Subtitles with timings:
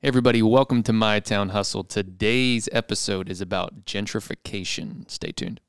[0.00, 1.82] Hey everybody, welcome to My Town Hustle.
[1.82, 5.10] Today's episode is about gentrification.
[5.10, 5.60] Stay tuned.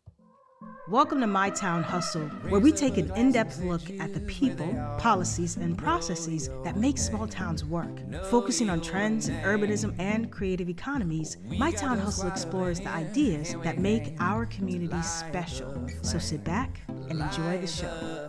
[0.87, 4.71] Welcome to My Town Hustle, where we take an in depth look at the people,
[4.99, 7.89] policies, and processes that make small towns work.
[8.29, 13.79] Focusing on trends in urbanism and creative economies, My Town Hustle explores the ideas that
[13.79, 15.87] make our communities special.
[16.03, 18.27] So sit back and enjoy the show.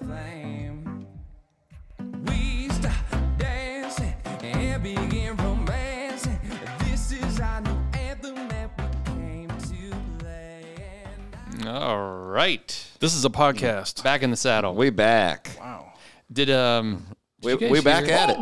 [11.71, 14.03] All right, This is a podcast.
[14.03, 14.75] back in the saddle.
[14.75, 15.57] We back.
[15.61, 15.93] Wow.
[16.33, 17.07] Did um,
[17.41, 18.39] did We, you guys we back hear- at it.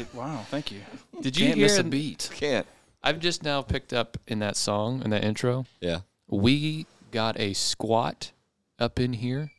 [0.00, 0.44] It- wow.
[0.50, 0.80] Thank you.
[1.20, 1.66] Did you Can't hear?
[1.66, 2.30] miss a beat.
[2.32, 2.66] Can't.
[3.02, 5.66] I've just now picked up in that song in that intro.
[5.82, 6.00] Yeah.
[6.28, 8.32] We got a squat
[8.78, 9.50] up in here.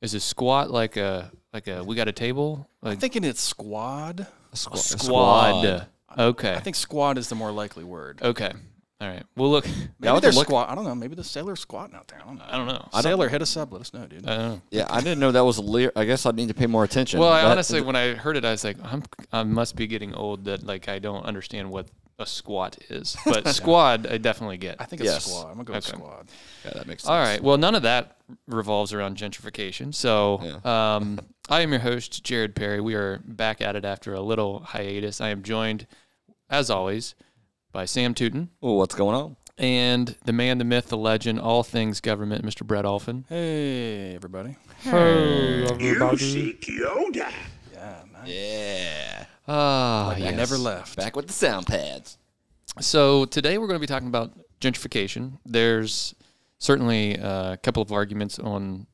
[0.00, 3.40] Is a squat like a like a we got a table I'm like thinking it's
[3.40, 4.28] squad.
[4.54, 5.86] Squ- squad.
[6.16, 6.54] Okay.
[6.54, 8.20] I think squad is the more likely word.
[8.22, 8.52] okay.
[9.00, 9.22] All right.
[9.36, 9.64] Well, look.
[10.00, 10.68] Maybe they're look- squat.
[10.70, 10.94] I don't know.
[10.94, 12.20] Maybe the sailor's squatting out there.
[12.20, 12.44] I don't know.
[12.48, 12.88] I don't know.
[13.00, 13.72] Sailor, hit us up.
[13.72, 14.26] Let us know, dude.
[14.28, 14.62] I don't know.
[14.70, 15.92] Yeah, I didn't know that was a lyric.
[15.96, 17.20] I guess I need to pay more attention.
[17.20, 19.86] Well, I That- honestly, when I heard it, I was like, I'm, I must be
[19.86, 21.86] getting old that like I don't understand what
[22.18, 23.16] a squat is.
[23.24, 24.76] But squad, I definitely get.
[24.80, 25.26] I think it's Yes.
[25.26, 25.42] squad.
[25.50, 25.96] I'm gonna go with Okay.
[25.96, 26.28] squad.
[26.64, 27.10] Yeah, that makes sense.
[27.10, 27.40] All right.
[27.40, 28.16] Well, none of that
[28.48, 29.94] revolves around gentrification.
[29.94, 32.80] So, um, I am your host, Jared Perry.
[32.80, 35.20] We are back at it after a little hiatus.
[35.20, 35.86] I am joined,
[36.50, 37.14] as always,
[37.72, 39.36] by Sam Tootin Well, what's going on?
[39.56, 42.64] and the man, the myth, the legend, all things government, Mr.
[42.66, 43.24] Brett Alphin.
[43.28, 44.56] Hey, everybody.
[44.82, 46.24] Hey, everybody.
[46.24, 48.26] You seek Yeah, nice.
[48.28, 49.24] Yeah.
[49.48, 50.96] Ah, I never left.
[50.96, 52.18] Back with the sound pads.
[52.80, 55.38] So today we're going to be talking about gentrification.
[55.44, 56.14] There's
[56.58, 58.86] certainly uh, a couple of arguments on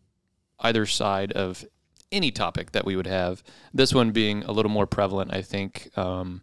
[0.60, 1.64] either side of
[2.10, 3.42] any topic that we would have.
[3.74, 6.42] This one being a little more prevalent, I think, um,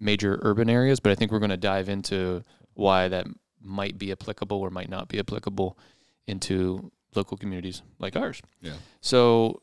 [0.00, 1.00] major urban areas.
[1.00, 2.44] But I think we're going to dive into
[2.74, 3.26] why that
[3.60, 5.78] might be applicable or might not be applicable
[6.26, 8.40] into local communities like ours.
[8.60, 8.74] Yeah.
[9.00, 9.62] So.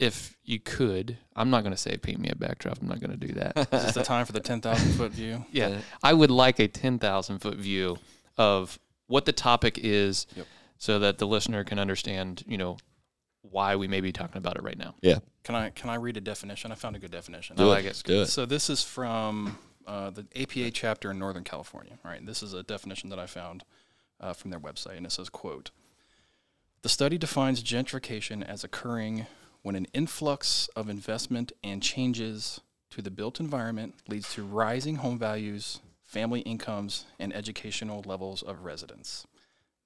[0.00, 2.80] If you could, I'm not going to say paint me a backdrop.
[2.80, 3.56] I'm not going to do that.
[3.58, 5.44] Is this is the time for the 10,000 foot view?
[5.50, 7.98] Yeah, I would like a ten thousand foot view
[8.36, 10.46] of what the topic is, Yep.
[10.76, 12.76] so that the listener can understand, you know,
[13.50, 14.94] why we may be talking about it right now.
[15.00, 15.18] Yeah.
[15.44, 16.72] Can I can I read a definition?
[16.72, 17.56] I found a good definition.
[17.58, 18.02] I like it.
[18.04, 18.26] Do it.
[18.26, 21.98] So this is from uh, the APA chapter in Northern California.
[22.04, 23.64] All right, this is a definition that I found
[24.20, 25.70] uh, from their website, and it says, "quote
[26.82, 29.26] The study defines gentrification as occurring
[29.62, 32.60] when an influx of investment and changes
[32.90, 38.64] to the built environment leads to rising home values, family incomes, and educational levels of
[38.64, 39.26] residents.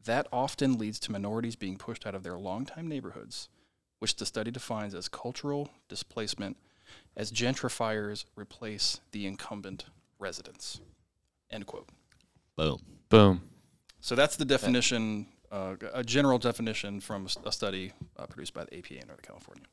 [0.05, 3.49] That often leads to minorities being pushed out of their longtime neighborhoods."
[3.99, 6.57] Which the study defines as cultural displacement
[7.17, 9.85] as gentrifiers replace the incumbent
[10.19, 10.81] residents.
[11.51, 11.89] End quote.
[12.57, 12.81] Boom.
[13.11, 13.43] Boom.
[14.01, 18.77] So that's the definition, uh, a general definition from a study uh, produced by the
[18.79, 19.65] APA in Northern California.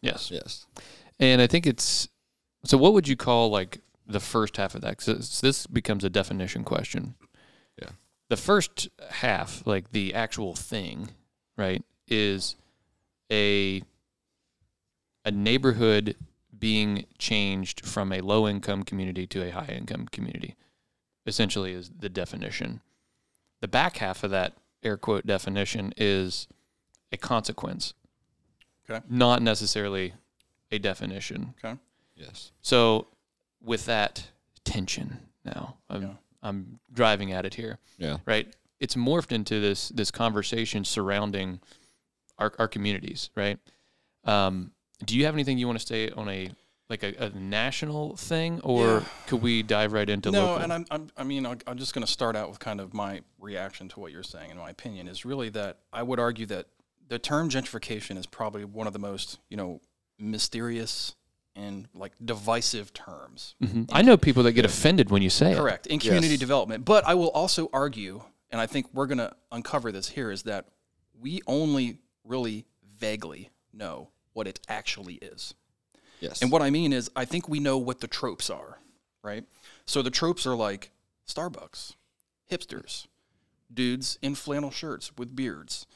[0.00, 0.66] Yes, Yes.
[1.18, 2.08] and I think it's
[2.64, 2.76] so.
[2.78, 4.98] What would you call like the first half of that?
[4.98, 7.16] Because this becomes a definition question.
[8.32, 8.36] Yeah.
[8.36, 11.10] The first half, like the actual thing,
[11.56, 12.56] right, is
[13.30, 13.82] a
[15.24, 16.16] a neighborhood
[16.58, 20.56] being changed from a low income community to a high income community.
[21.26, 22.80] Essentially, is the definition.
[23.60, 26.48] The back half of that air quote definition is
[27.12, 27.94] a consequence,
[28.90, 29.04] Okay.
[29.08, 30.14] not necessarily
[30.72, 31.54] a definition.
[31.62, 31.78] Okay.
[32.16, 32.50] Yes.
[32.62, 33.06] So,
[33.60, 34.28] with that
[34.64, 36.14] tension now, I'm, Yeah.
[36.42, 38.18] I'm driving at it here Yeah.
[38.26, 38.54] right?
[38.80, 41.60] It's morphed into this this conversation surrounding
[42.38, 43.58] our our communities, right?
[44.24, 44.72] Um,
[45.04, 46.50] do you have anything you want to say on a
[46.88, 49.04] like a, a national thing, or Yeah.
[49.26, 50.44] could we dive right into local?
[50.46, 50.62] no, local?
[50.64, 52.92] and I'm, I'm, I mean, I'm I'm just going to start out with kind of
[52.92, 56.44] my reaction to what you're saying, in my opinion, is really that I would argue
[56.46, 56.66] that
[57.08, 59.80] the term gentrification is probably one of the most, you know,
[60.18, 61.14] mysterious
[61.54, 63.86] and like divisive terms Mhm.
[63.92, 65.56] I know people that get offended when you say it.
[65.56, 65.86] Correct.
[65.86, 66.40] In community Yes.
[66.40, 66.84] development.
[66.84, 70.44] But I will also argue, and I think we're going to uncover this here, is
[70.44, 70.68] that
[71.18, 72.66] we only really
[72.96, 75.54] vaguely know what it actually is.
[76.20, 76.40] Yes.
[76.40, 78.78] And what I mean is, I think we know what the tropes are,
[79.22, 79.44] right?
[79.86, 80.90] So the tropes are like
[81.26, 81.92] Starbucks,
[82.50, 83.06] hipsters,
[83.72, 85.86] dudes in flannel shirts with beards.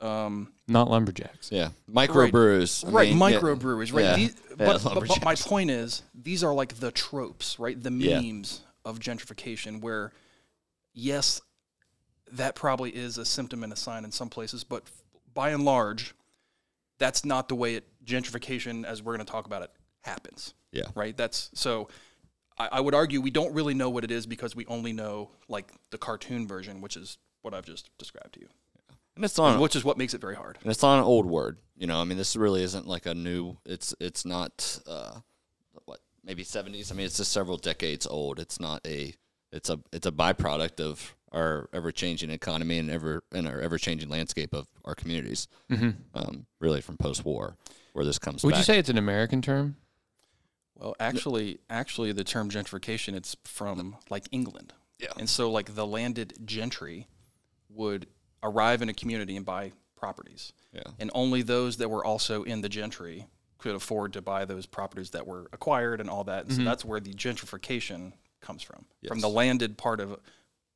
[0.00, 1.50] Um, Not lumberjacks.
[1.50, 1.70] yeah.
[1.90, 2.86] Microbrews.
[2.86, 3.40] I right, mean, yeah.
[3.40, 4.04] microbreweries, right?
[4.04, 4.16] Yeah.
[4.16, 7.80] These, Yeah, but, but, but my point is, these are like the tropes, right?
[7.80, 8.20] The Yeah.
[8.20, 10.12] memes of gentrification, where
[10.92, 11.40] yes,
[12.32, 14.84] that probably is a symptom and a sign in some places, but
[15.32, 16.14] by and large,
[16.98, 19.70] that's not the way it gentrification, as we're going to talk about it,
[20.02, 20.54] happens.
[20.72, 20.84] Yeah.
[20.94, 21.16] Right.
[21.16, 21.88] That's so.
[22.58, 25.30] I, I would argue we don't really know what it is because we only know
[25.48, 28.48] like the cartoon version, which is what I've just described to you,
[29.16, 30.58] And it's on which is what makes it very hard.
[30.62, 31.58] and it's on an old word.
[31.76, 33.56] You know, I mean, this really isn't like a new.
[33.66, 35.20] It's it's not uh,
[35.84, 36.90] what maybe seventies.
[36.90, 38.38] I mean, it's just several decades old.
[38.38, 39.14] It's not a.
[39.50, 43.78] It's a it's a byproduct of our ever changing economy and ever and our ever
[43.78, 45.48] changing landscape of our communities.
[46.14, 47.56] Um, really, from post war,
[47.92, 48.40] where this comes.
[48.40, 48.48] From.
[48.48, 48.60] Would back.
[48.60, 49.76] you say it's an American term?
[50.74, 54.72] Well, actually, actually, the term gentrification it's from like England.
[54.98, 55.08] Yeah.
[55.18, 57.08] And so, like the landed gentry
[57.68, 58.06] would
[58.42, 60.82] arrive in a community and buy properties, Yeah.
[60.98, 63.28] and only those that were also in the gentry
[63.58, 66.44] could afford to buy those properties that were acquired and all that.
[66.44, 66.64] And so mm-hmm.
[66.64, 70.18] that's where the gentrification comes from, from the landed part of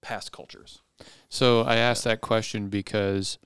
[0.01, 0.81] past cultures.
[1.29, 3.39] So I asked that question because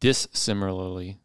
[0.00, 1.18] dissimilarly,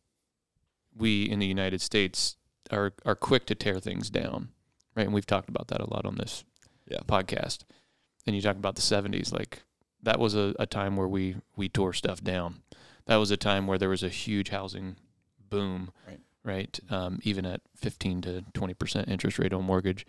[0.96, 2.36] we in the United States
[2.72, 4.50] are are quick to tear things down,
[4.96, 5.06] right?
[5.06, 6.44] And we've talked about that a lot on this
[6.90, 7.00] Yeah.
[7.08, 7.60] podcast.
[8.26, 9.64] And you talk about the '70s, like
[10.04, 12.62] that was a, a time where we we tore stuff down.
[13.06, 14.96] That was a time where there was a huge housing
[15.50, 16.20] boom, Right.
[16.44, 16.80] right?
[16.90, 20.06] Um, even at 15 to 20 percent interest rate on mortgage,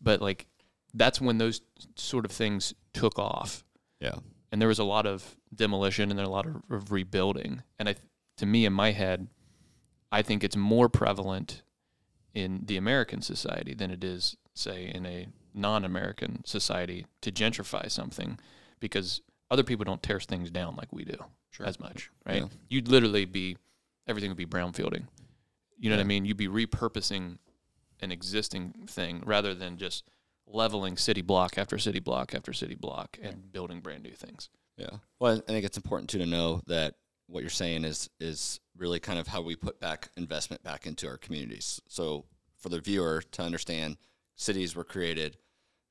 [0.00, 0.46] but like
[0.94, 1.60] that's when those
[1.96, 3.64] sort of things took off
[4.00, 4.14] Yeah.
[4.50, 7.62] and there was a lot of demolition and then a lot of, of rebuilding.
[7.78, 7.96] And I,
[8.38, 9.26] to me, in my head,
[10.10, 11.62] I think it's more prevalent
[12.32, 18.38] in the American society than it is, say, in a non-American society to gentrify something,
[18.80, 19.20] because
[19.50, 21.18] other people don't tear things down like we do
[21.64, 22.42] as much, right?
[22.42, 22.48] Yeah.
[22.68, 23.56] You'd literally be
[24.06, 25.06] everything would be brownfielding.
[25.78, 26.24] You know what I mean?
[26.24, 27.38] You'd be repurposing
[28.00, 30.04] an existing thing rather than just
[30.46, 34.48] leveling city block after city block after city block and building brand new things.
[34.76, 34.90] Yeah.
[35.18, 36.94] Well, I think it's important too to know that
[37.26, 41.08] what you're saying is is really kind of how we put back investment back into
[41.08, 41.80] our communities.
[41.88, 42.26] So
[42.58, 43.96] for the viewer to understand,
[44.36, 45.38] cities were created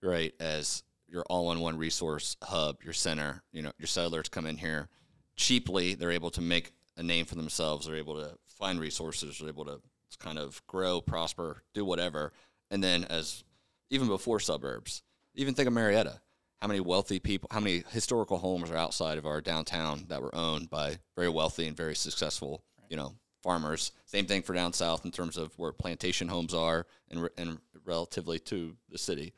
[0.02, 0.84] right as
[1.16, 3.42] your all-in-one resource hub, your center.
[3.52, 4.90] You know, your settlers come in here
[5.36, 5.96] cheaply.
[5.96, 7.88] They're able to make a name for themselves.
[7.88, 9.40] They're able to find resources.
[9.40, 9.80] They're able to
[10.20, 12.34] kind of grow, prosper, do whatever.
[12.70, 13.44] And then as
[13.90, 15.02] even before suburbs,
[15.34, 16.20] even think of Marietta.
[16.62, 20.34] How many wealthy people, how many historical homes are outside of our downtown that were
[20.34, 23.14] owned by very wealthy and very successful, you know,
[23.44, 23.92] farmers?
[24.06, 28.40] Same thing for down south in terms of where plantation homes are and, and relatively
[28.40, 29.34] to the city.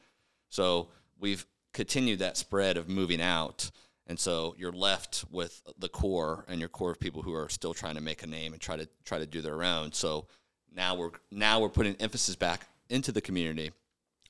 [0.50, 0.89] So
[1.19, 3.69] we've continued that spread of moving out.
[4.07, 7.73] And so you're left with the core and your core of people who are still
[7.73, 9.91] trying to make a name and try to try to do their own.
[9.91, 10.27] So
[10.73, 13.71] now we're now we're putting emphasis back into the community,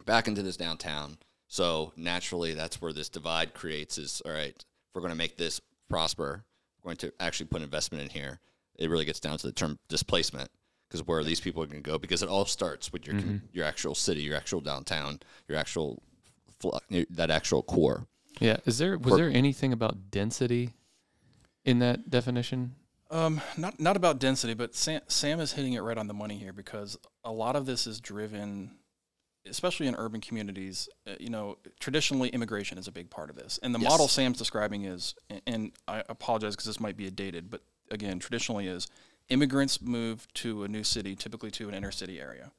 [0.06, 1.18] back into this downtown.
[1.48, 3.98] So naturally, that's where this divide creates.
[3.98, 4.56] Is all right.
[4.56, 6.44] If we're going to make this prosper,
[6.82, 8.40] we're going to actually put investment in here.
[8.78, 10.50] It really gets down to the term displacement
[10.88, 11.98] because where are these people are going to go?
[11.98, 16.02] Because it all starts with your com- your actual city, your actual downtown, your actual
[16.60, 16.78] fl-
[17.10, 18.08] that actual core.
[18.40, 18.58] Yeah.
[18.66, 20.72] Is there was For- there anything about density
[21.66, 22.76] in that definition?
[23.10, 26.38] Um, not not about density, but Sam, Sam is hitting it right on the money
[26.38, 28.72] here because a lot of this is driven,
[29.46, 30.90] especially in urban communities.
[31.08, 33.90] Uh, you know, traditionally immigration is a big part of this, and the Yes.
[33.90, 37.62] model Sam's describing is, and- and I apologize because this might be a dated, but
[37.90, 38.88] again, traditionally is
[39.30, 42.52] immigrants move to a new city, typically to an inner city area.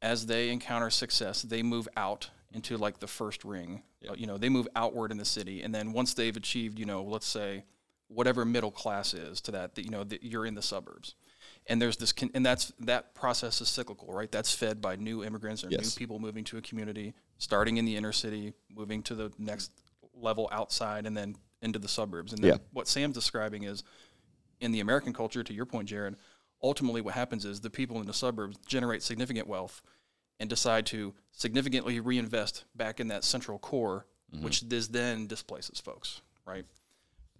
[0.00, 3.82] As they encounter success, they move out into like the first ring.
[4.08, 6.86] Uh, you know, they move outward in the city, and then once they've achieved, you
[6.86, 7.64] know, let's say
[8.08, 11.14] whatever middle class is to that, that you know that you're in the suburbs,
[11.66, 14.30] and there's this, con- and that's that process is cyclical, right?
[14.30, 15.82] That's fed by new immigrants or Yes.
[15.82, 19.72] new people moving to a community, starting in the inner city, moving to the next
[20.14, 22.32] level outside, and then into the suburbs.
[22.32, 22.58] And then Yeah.
[22.72, 23.82] what Sam's describing is
[24.60, 26.16] in the American culture, to your point, Jared,
[26.62, 29.82] ultimately what happens is the people in the suburbs generate significant wealth
[30.40, 34.06] and decide to significantly reinvest back in that central core,
[34.40, 36.64] which this then displaces folks, right?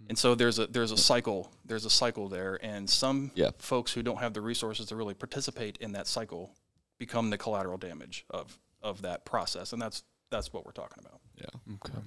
[0.09, 3.51] And so there's a there's a cycle there's a cycle there, and some Yeah.
[3.59, 6.55] folks who don't have the resources to really participate in that cycle
[6.99, 11.21] become the collateral damage of of that process, and that's that's what we're talking about.
[11.37, 11.75] Yeah.
[11.77, 11.99] Okay.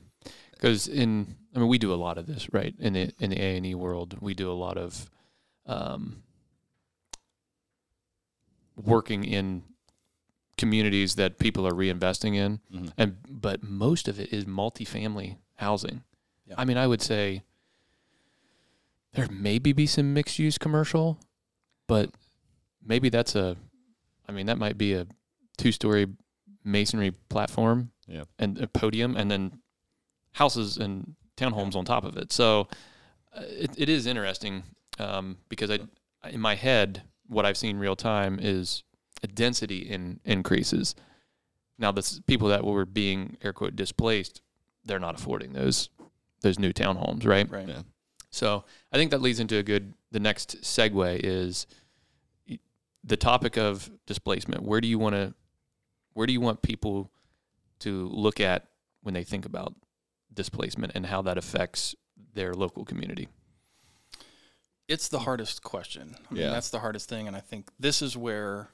[0.51, 2.74] Because in, I mean, we do a lot of this, right?
[2.79, 5.10] In the in the A and E world, we do a lot of
[5.65, 6.24] um,
[8.75, 9.63] working in
[10.57, 12.91] communities that people are reinvesting in, Mhm.
[12.97, 16.03] and but most of it is multifamily housing.
[16.47, 16.55] Yeah.
[16.57, 17.43] I mean, I would say
[19.13, 21.19] there maybe be some mixed use commercial,
[21.87, 22.11] but
[22.83, 23.57] maybe that's a,
[24.27, 25.07] I mean, that might be a
[25.57, 26.07] two story
[26.63, 28.25] masonry platform Yeah.
[28.37, 29.61] and a podium, and then
[30.33, 32.31] houses and townhomes on top of it.
[32.31, 32.67] So
[33.33, 34.63] uh, it, it is interesting
[34.99, 35.79] um, because I,
[36.29, 38.83] in my head, what I've seen real time is
[39.25, 40.93] density in increases,
[41.79, 44.41] now the people that were being air quote displaced,
[44.86, 45.89] they're not affording those
[46.41, 47.50] those new townhomes, right?
[47.50, 47.67] Right.
[47.67, 47.81] Yeah.
[48.29, 49.93] So I think that leads into a good.
[50.12, 51.65] The next segue is
[53.03, 54.63] the topic of displacement.
[54.63, 55.33] Where do you want to?
[56.13, 57.09] Where do you want people
[57.79, 58.67] to look at
[59.01, 59.74] when they think about
[60.33, 61.95] displacement and how that affects
[62.33, 63.27] their local community?
[64.88, 66.15] It's the hardest question.
[66.29, 66.50] I mean, Yeah.
[66.51, 68.69] that's the hardest thing, and I think this is where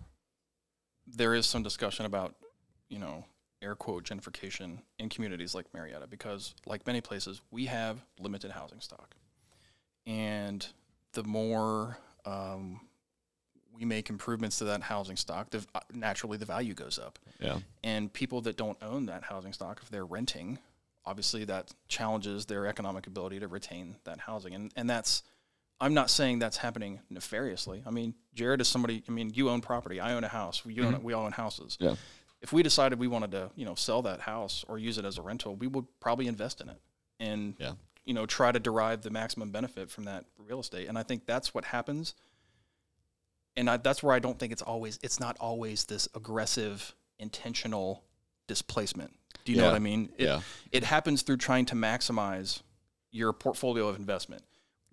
[1.08, 2.36] there is some discussion about,
[2.90, 3.26] you know,
[3.62, 8.82] air quote gentrification in communities like Marietta, because like many places, we have limited housing
[8.82, 9.16] stock,
[10.06, 10.68] and
[11.14, 12.82] the more um,
[13.74, 17.20] we make improvements to that housing stock, the, uh, naturally the value goes up.
[17.40, 17.60] Yeah.
[17.84, 20.60] And people that don't own that housing stock, if they're renting,
[21.06, 24.54] obviously that challenges their economic ability to retain that housing.
[24.54, 25.24] And and that's
[25.84, 27.84] I'm not saying that's happening nefariously.
[27.86, 29.04] I mean, Jared is somebody.
[29.08, 30.00] I mean, you own property.
[30.00, 30.62] I own a house.
[30.66, 30.94] You own.
[30.94, 31.04] Mm-hmm.
[31.04, 31.78] We all own houses.
[31.80, 31.96] Yeah.
[32.42, 35.18] If we decided we wanted to, you know, sell that house or use it as
[35.18, 36.80] a rental, we would probably invest in it
[37.20, 37.74] and, Yeah.
[38.06, 40.88] you know, try to derive the maximum benefit from that real estate.
[40.90, 42.16] And I think that's what happens.
[43.56, 45.00] And I, that's where I don't think it's always.
[45.04, 48.04] It's not always this aggressive, intentional
[48.48, 49.14] displacement.
[49.46, 50.10] Do you know what I mean?
[50.18, 50.42] It, Yeah.
[50.72, 52.62] it happens through trying to maximize
[53.12, 54.44] your portfolio of investment,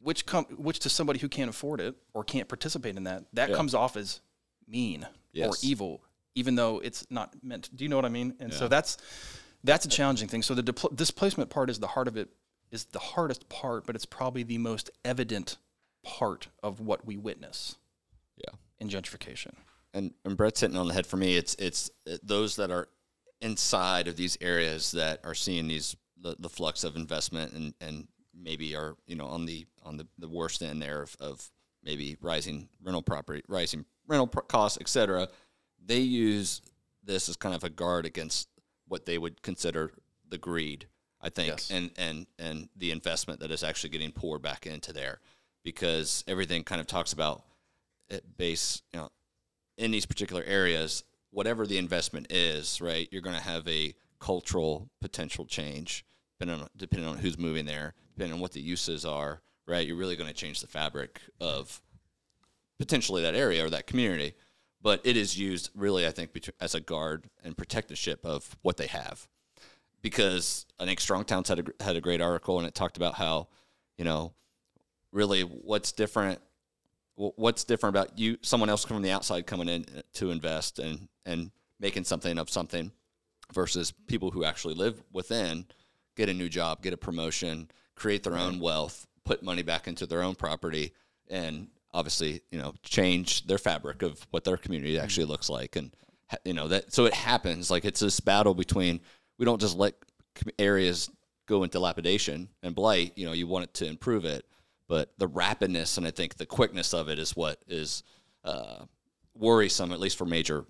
[0.03, 3.51] which com- which to somebody who can't afford it or can't participate in that, that
[3.51, 3.57] Yeah.
[3.57, 4.21] comes off as
[4.67, 5.07] mean
[5.39, 6.03] or evil,
[6.35, 7.75] even though it's not meant.
[7.75, 8.35] Do you know what I mean?
[8.41, 8.97] And so that's
[9.63, 10.43] that's a challenging thing.
[10.43, 12.31] So the dipl- displacement part is the heart of it,
[12.71, 15.59] is the hardest part, but it's probably the most evident
[16.03, 17.77] part of what we witness
[18.37, 18.55] Yeah.
[18.79, 19.53] in gentrification.
[19.93, 21.37] and and Brett's hitting on the head for me.
[21.37, 22.89] It's it's uh, those that are
[23.41, 28.07] inside of these areas that are seeing these the, the flux of investment and and
[28.43, 31.51] maybe are you know on the on the, the worst end there of, of
[31.83, 35.29] maybe rising rental property, rising rental costs, et cetera.
[35.85, 36.61] They use
[37.03, 38.49] this as kind of a guard against
[38.87, 39.93] what they would consider
[40.29, 40.87] the greed,
[41.21, 41.71] I think, Yes.
[41.71, 45.21] and and and the investment that is actually getting poured back into there,
[45.65, 47.45] because everything kind of talks about
[48.09, 49.09] it base, you know,
[49.79, 54.91] in these particular areas, whatever the investment is, right, you're going to have a cultural
[55.01, 56.05] potential change
[56.39, 59.87] depending on, depending on who's moving there, depending on what the uses are, right?
[59.87, 61.81] You're really going to change the fabric of
[62.79, 64.35] potentially that area or that community.
[64.83, 68.89] But it is used really, I think, as a guard and protectorship of what they
[68.89, 69.27] have.
[70.03, 73.15] Because I think Strong Towns had a, had a great article and it talked about
[73.15, 73.49] how,
[73.97, 74.35] you know,
[75.13, 76.41] really what's different
[77.17, 81.09] what's different about you someone else from the outside coming in uh, to invest and
[81.27, 82.93] and making something of something
[83.53, 85.67] versus people who actually live within
[86.17, 87.69] get a new job get a promotion
[88.01, 90.93] create their own wealth put money back into their own property
[91.29, 95.95] and obviously you know change their fabric of what their community actually looks like and
[96.45, 99.01] you know that so it happens like it's this battle between
[99.39, 99.95] we don't just let
[100.59, 101.11] areas
[101.47, 104.45] go into dilapidation and blight you know you want it to improve it
[104.91, 108.03] but the rapidness and I think the quickness of it is what is
[108.43, 108.87] uh,
[109.37, 110.65] worrisome, at least for major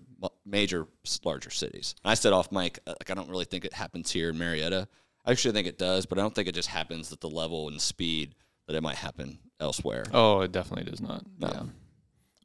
[0.45, 0.85] major
[1.25, 1.95] larger cities.
[2.03, 4.37] And I said off mic, uh, like I don't really think it happens here in
[4.37, 4.87] Marietta.
[5.25, 7.67] I actually think it does, but I don't think it just happens at the level
[7.67, 8.35] and speed
[8.67, 10.03] that it might happen elsewhere.
[10.13, 11.23] Oh, it definitely does not.
[11.39, 11.47] No.
[11.47, 11.63] Yeah.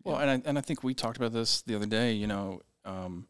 [0.04, 2.12] Well, and I, and I think we talked about this the other day.
[2.12, 3.26] You know, um,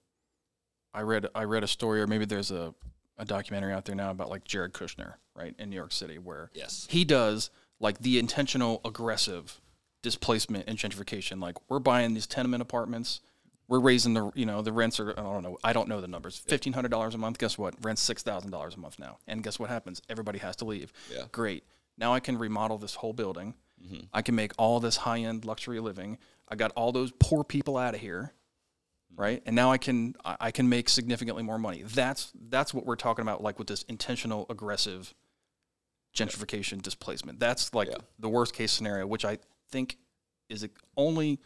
[0.92, 2.74] I read I read a story, or maybe there's a,
[3.18, 6.50] a documentary out there now about like Jared Kushner, right, in New York City, where
[6.54, 6.86] Yes.
[6.90, 7.50] he does
[7.80, 9.60] like the intentional aggressive
[10.02, 11.40] displacement and gentrification.
[11.40, 13.20] Like we're buying these tenement apartments,
[13.68, 16.08] we're raising the you know the rents are I don't know I don't know the
[16.08, 17.38] numbers fifteen hundred dollars a month.
[17.38, 17.74] Guess what?
[17.82, 20.00] Rent's six thousand dollars a month now, and guess what happens?
[20.08, 20.92] Everybody has to leave.
[21.12, 21.24] Yeah.
[21.32, 21.64] Great.
[21.98, 23.54] Now I can remodel this whole building.
[23.84, 24.04] Mm-hmm.
[24.12, 26.18] I can make all this high end luxury living.
[26.48, 28.32] I got all those poor people out of here,
[29.12, 29.22] Mm-hmm.
[29.22, 29.42] right?
[29.46, 31.82] And now I can I can make significantly more money.
[31.84, 35.12] That's that's what we're talking about, like with this intentional aggressive
[36.14, 37.38] gentrification displacement.
[37.40, 37.98] That's like Yeah.
[38.18, 39.38] the worst case scenario, which I
[39.70, 39.98] think
[40.48, 41.40] is only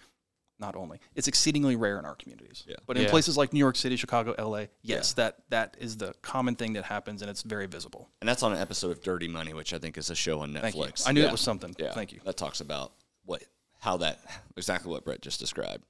[0.60, 2.64] not only it's exceedingly rare in our communities.
[2.68, 2.76] Yeah.
[2.86, 3.10] But in Yeah.
[3.10, 6.84] places like New York City, Chicago, LA, yes, that that is the common thing that
[6.84, 8.08] happens, and it's very visible.
[8.20, 10.52] And that's on an episode of Dirty Money, which I think is a show on
[10.52, 10.82] Thank you.
[10.82, 11.08] Netflix.
[11.08, 11.28] I knew Yeah.
[11.28, 11.74] it was something.
[11.78, 11.92] Yeah.
[11.92, 12.20] Thank you.
[12.24, 12.92] That talks about
[13.24, 13.42] what
[13.80, 14.20] how that
[14.56, 15.84] exactly what Brett just described.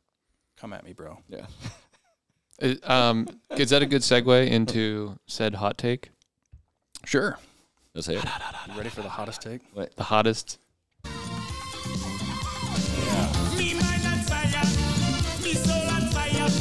[0.56, 1.18] Come at me, bro.
[1.28, 1.46] Yeah.
[2.60, 6.10] Is, um, is that a good segue into said hot take?
[7.06, 7.38] Sure.
[7.94, 8.24] Let's hear it.
[8.68, 9.62] You ready for the hottest take?
[9.72, 10.58] What the hottest.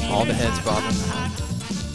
[0.10, 0.96] All the heads bobbing.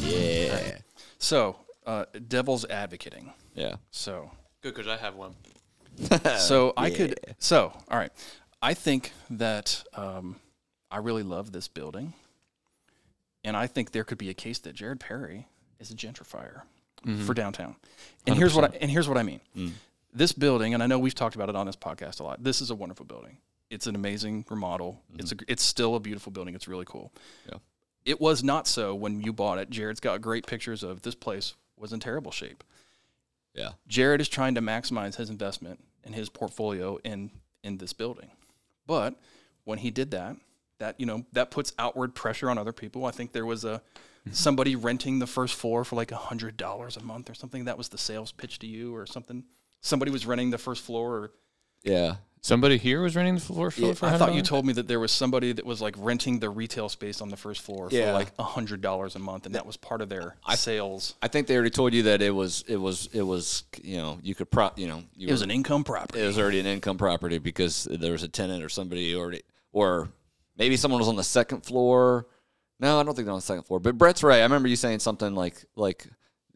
[0.08, 0.78] Yeah.
[1.18, 1.56] So,
[1.86, 3.32] uh, devil's advocating.
[3.54, 3.76] Yeah.
[3.90, 4.30] So,
[4.62, 5.34] Good, because I have one.
[6.38, 7.18] so I could.
[7.38, 8.10] So, all right.
[8.62, 10.36] I think that um,
[10.90, 12.14] I really love this building,
[13.42, 15.46] and I think there could be a case that Jared Perry
[15.78, 16.62] is a gentrifier
[17.04, 17.26] Mm-hmm.
[17.26, 17.76] for downtown.
[18.26, 19.40] And here's what I, and here's what I mean.
[20.14, 22.42] This building, and I know we've talked about it on this podcast a lot.
[22.42, 23.36] This is a wonderful building.
[23.68, 25.02] It's an amazing remodel.
[25.18, 26.54] It's a, it's still a beautiful building.
[26.54, 27.12] It's really cool.
[27.46, 27.58] Yeah.
[28.04, 29.70] It was not so when you bought it.
[29.70, 32.62] Jared's got great pictures of this place was in terrible shape.
[33.54, 33.70] Yeah.
[33.86, 37.30] Jared is trying to maximize his investment and his portfolio in
[37.62, 38.30] in this building.
[38.86, 39.14] But
[39.64, 40.36] when he did that,
[40.78, 43.06] that you know that puts outward pressure on other people.
[43.06, 44.32] I think there was a mm-hmm.
[44.32, 47.64] somebody renting the first floor for like a hundred dollars a month or something.
[47.64, 49.44] That was the sales pitch to you or something.
[49.80, 51.16] Somebody was renting the first floor.
[51.16, 51.30] Or
[51.84, 52.16] Yeah.
[52.40, 55.00] Somebody here was renting the floor for, for I thought you told me that there
[55.00, 58.08] was somebody that was like renting the retail space on the first floor Yeah.
[58.08, 61.14] for like a hundred dollars a month, and that was part of their sales.
[61.22, 64.18] I think they already told you that it was it was it was you know
[64.22, 66.20] you could prop you know you It was were- an income property.
[66.20, 69.40] it was already an income property because there was a tenant or somebody already
[69.72, 70.10] or
[70.58, 72.26] maybe someone was on the second floor.
[72.78, 73.80] No, I don't think they're on the second floor.
[73.80, 74.40] But Brett's right.
[74.40, 76.06] I remember you saying something like like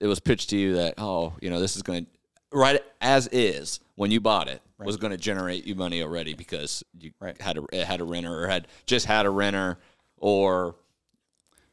[0.01, 2.11] it was pitched to you that oh you know this is going to
[2.53, 6.85] right as is when you bought it was going to generate you money already because
[6.97, 7.41] you Right.
[7.41, 9.77] had a had a renter or had just had a renter
[10.17, 10.77] or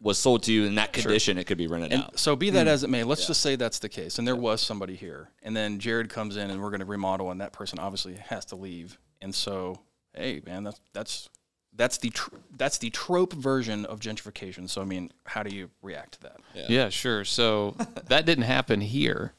[0.01, 2.17] was sold to you in that condition it could be rented And out.
[2.19, 4.17] so be that as it may, let's just say that's the case.
[4.17, 5.29] And there was somebody here.
[5.43, 8.43] And then Jared comes in and we're going to remodel and that person obviously has
[8.45, 8.97] to leave.
[9.21, 9.79] And so,
[10.15, 11.29] hey man, that's that's
[11.75, 14.67] that's the tr- that's the trope version of gentrification.
[14.67, 16.39] So I mean, how do you react to that?
[16.69, 17.23] Yeah, sure.
[17.23, 17.75] So
[18.07, 19.33] that didn't happen here.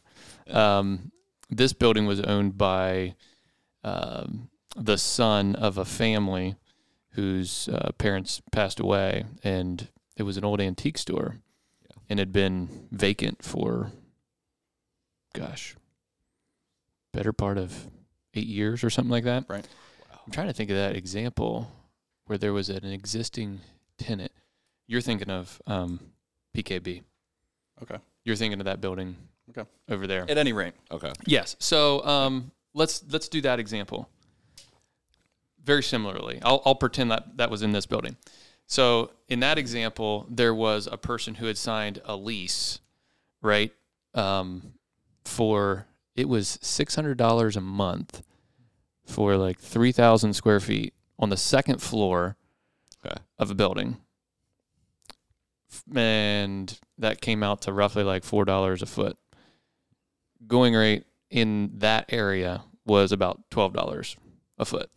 [0.51, 1.11] Um,
[1.51, 3.15] this building was owned by
[3.85, 6.57] um, the son of a family
[7.11, 11.37] whose uh, parents passed away, and it was an old antique store,
[12.09, 13.93] and had been vacant for,
[15.35, 15.77] gosh,
[17.13, 17.87] better part of
[18.35, 19.45] eight years or something like that.
[19.49, 19.67] Right.
[20.13, 21.71] I'm trying to think of that example
[22.27, 23.61] where there was an existing
[23.99, 24.33] tenant.
[24.87, 26.01] You're thinking of um,
[26.55, 27.03] PKB.
[27.83, 27.99] Okay.
[28.25, 29.17] You're thinking of that building
[29.51, 29.69] Okay.
[29.89, 30.25] over there.
[30.29, 31.13] At any rate, Okay.
[31.27, 31.57] Yes.
[31.59, 34.09] So um, let's let's do that example.
[35.65, 38.17] Very similarly, I'll, I'll pretend that that was in this building.
[38.67, 42.81] So in that example, there was a person who had signed a lease,
[43.43, 43.73] right?
[44.15, 44.75] Um,
[45.25, 48.23] for it was six hundred dollars a month
[49.05, 52.37] for like three thousand square feet on the second floor
[53.05, 53.17] Okay.
[53.39, 53.99] of a building,
[55.95, 59.17] and that came out to roughly like four dollars a foot
[60.47, 64.17] going rate in that area was about twelve dollars
[64.59, 64.91] a foot.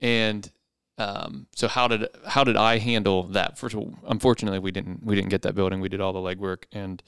[0.00, 0.50] And
[0.98, 3.58] um, so how did how did I handle that?
[3.58, 5.80] First of all, unfortunately, we didn't we didn't get that building.
[5.80, 7.02] We did all the legwork, and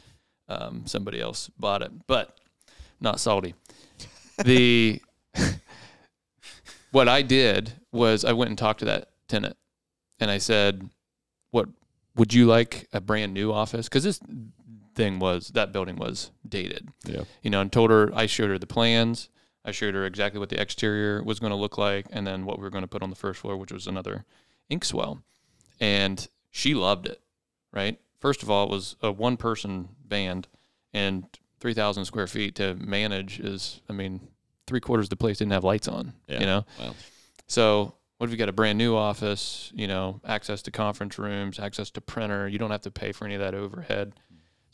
[0.48, 2.38] um, somebody else bought it, but
[3.00, 3.54] not salty.
[4.44, 5.00] The
[6.92, 9.57] what I did was I went and talked to that tenant,
[10.18, 10.88] and I said,
[11.50, 11.68] "What
[12.16, 13.88] would you like a brand new office?
[13.88, 14.20] Because this
[14.94, 17.24] thing was that building was dated." Yeah.
[17.42, 19.28] you know, and told her I showed her the plans.
[19.64, 22.59] I showed her exactly what the exterior was going to look like, and then what
[22.59, 24.24] we were going to put on the first floor, which was another
[24.70, 25.22] Inkswell,
[25.80, 27.20] and she loved it.
[27.72, 27.98] Right.
[28.20, 30.48] First of all, it was a one-person band,
[30.92, 31.24] and
[31.61, 34.20] three thousand square feet to manage is, I mean,
[34.66, 36.12] three quarters of the place didn't have lights on.
[36.28, 36.40] Yeah.
[36.40, 36.96] You know, Well,
[37.46, 41.59] so what if you got a brand new office, you know, access to conference rooms,
[41.59, 44.12] access to printer, you don't have to pay for any of that overhead.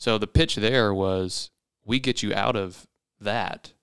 [0.01, 1.51] So the pitch there was
[1.85, 2.87] we get you out of
[3.19, 3.73] that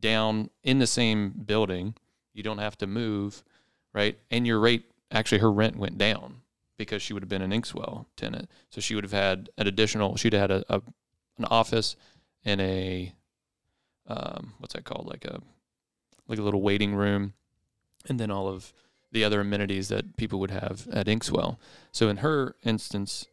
[0.00, 1.96] down in the same building.
[2.32, 3.44] You don't have to move,
[3.92, 4.18] right?
[4.30, 6.36] And your rate actually her rent went down
[6.78, 8.48] because she would have been an Inkswell tenant.
[8.70, 10.80] So she would have had an additional she'd had a, a
[11.36, 11.94] an office
[12.42, 13.12] and a
[14.06, 15.06] um, what's that called?
[15.06, 15.42] Like a
[16.26, 17.34] like a little waiting room
[18.08, 18.72] and then all of
[19.12, 21.58] the other amenities that people would have at Inkswell.
[21.92, 23.26] So in her instance,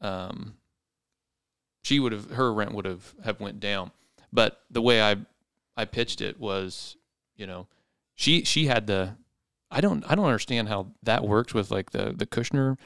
[0.00, 0.56] um,
[1.84, 3.92] she would have her rent would have have went down.
[4.32, 5.16] But the way I
[5.76, 6.96] I pitched it was,
[7.36, 7.68] you know,
[8.14, 9.16] she she had the
[9.70, 12.78] I don't I don't understand how that works with like the the Kushner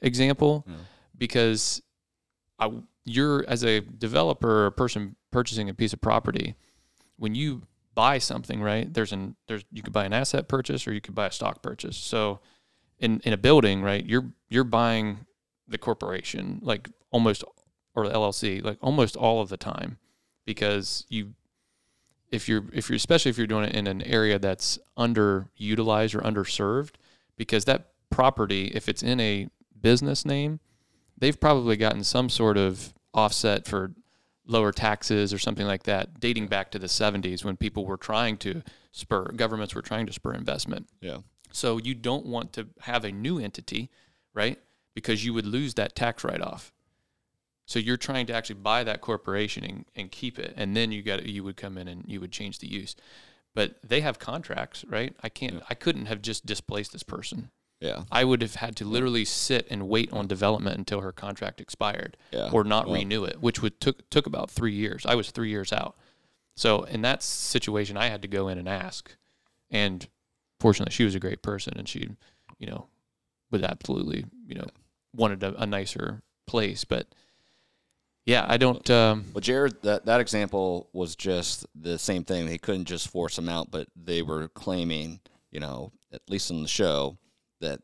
[0.00, 0.66] example
[1.16, 1.82] because
[2.58, 2.72] I
[3.04, 6.54] you're as a developer or a person purchasing a piece of property
[7.16, 7.62] when you
[7.94, 8.92] buy something, right?
[8.92, 11.62] There's an there's you could buy an asset purchase or you could buy a stock
[11.62, 11.98] purchase.
[11.98, 12.40] So
[12.98, 15.26] in in a building, right, you're you're buying
[15.66, 17.44] the corporation like almost
[17.98, 19.98] or the LLC like almost all of the time
[20.44, 21.34] because you
[22.30, 26.20] if you're if you're especially if you're doing it in an area that's underutilized or
[26.20, 26.94] underserved
[27.36, 29.48] because that property if it's in a
[29.80, 30.60] business name
[31.16, 33.92] they've probably gotten some sort of offset for
[34.46, 38.36] lower taxes or something like that dating back to the 70s when people were trying
[38.36, 40.88] to spur governments were trying to spur investment.
[41.00, 41.18] Yeah.
[41.52, 43.90] so you don't want to have a new entity
[44.38, 44.58] right?
[44.94, 46.72] Because you would lose that tax write off
[47.68, 51.02] So you're trying to actually buy that corporation and, and keep it, and then you
[51.02, 52.96] got you would come in and you would change the use.
[53.54, 55.14] But they have contracts, right?
[55.22, 55.62] I can't.
[55.68, 57.50] I couldn't have just displaced this person.
[57.78, 58.04] Yeah.
[58.10, 62.16] I would have had to literally sit and wait on development until her contract expired,
[62.32, 62.48] Yeah.
[62.50, 65.04] or not Well- renew it, which would took took about three years.
[65.04, 65.94] I was three years out,
[66.56, 69.14] so in that situation, I had to go in and ask,
[69.70, 70.08] and
[70.58, 72.08] fortunately, she was a great person, and she,
[72.58, 72.86] you know,
[73.50, 74.66] was absolutely, you know,
[75.14, 77.08] wanted a, a nicer place, but
[78.28, 78.88] yeah, I don't.
[78.90, 82.44] Um, Well, Jared, that, that example was just the same thing.
[82.44, 86.60] They couldn't just force him out, but they were claiming, you know, at least in
[86.60, 87.16] the show,
[87.62, 87.80] that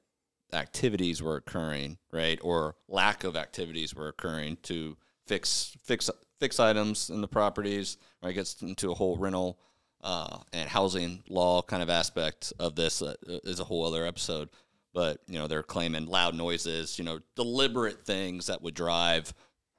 [0.52, 7.08] activities were occurring, right, or lack of activities were occurring to fix fix fix items
[7.08, 7.96] in the properties.
[8.22, 9.58] Right, gets into a whole rental
[10.02, 14.50] uh, and housing law kind of aspect of this uh, is a whole other episode.
[14.92, 19.32] But you know, they're claiming loud noises, you know, deliberate things that would drive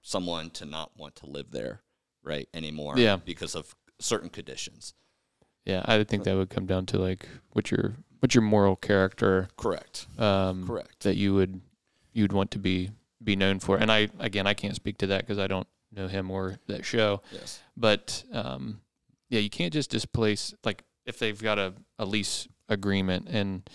[0.06, 1.82] someone to not want to live there,
[2.24, 2.94] right, anymore.
[2.96, 3.16] Yeah.
[3.18, 4.94] because of certain conditions.
[5.66, 9.48] yeah, I think that would come down to like what your what's your moral character
[9.58, 10.06] Correct.
[10.20, 11.00] um, Correct.
[11.02, 11.60] that you would
[12.14, 12.92] you'd want to be
[13.24, 13.78] be known for.
[13.78, 16.86] And I again I can't speak to that because I don't know him or that
[16.86, 17.22] show.
[17.32, 17.62] Yes.
[17.76, 18.82] But um,
[19.30, 23.68] yeah, you can't just displace like if they've got a, a lease agreement and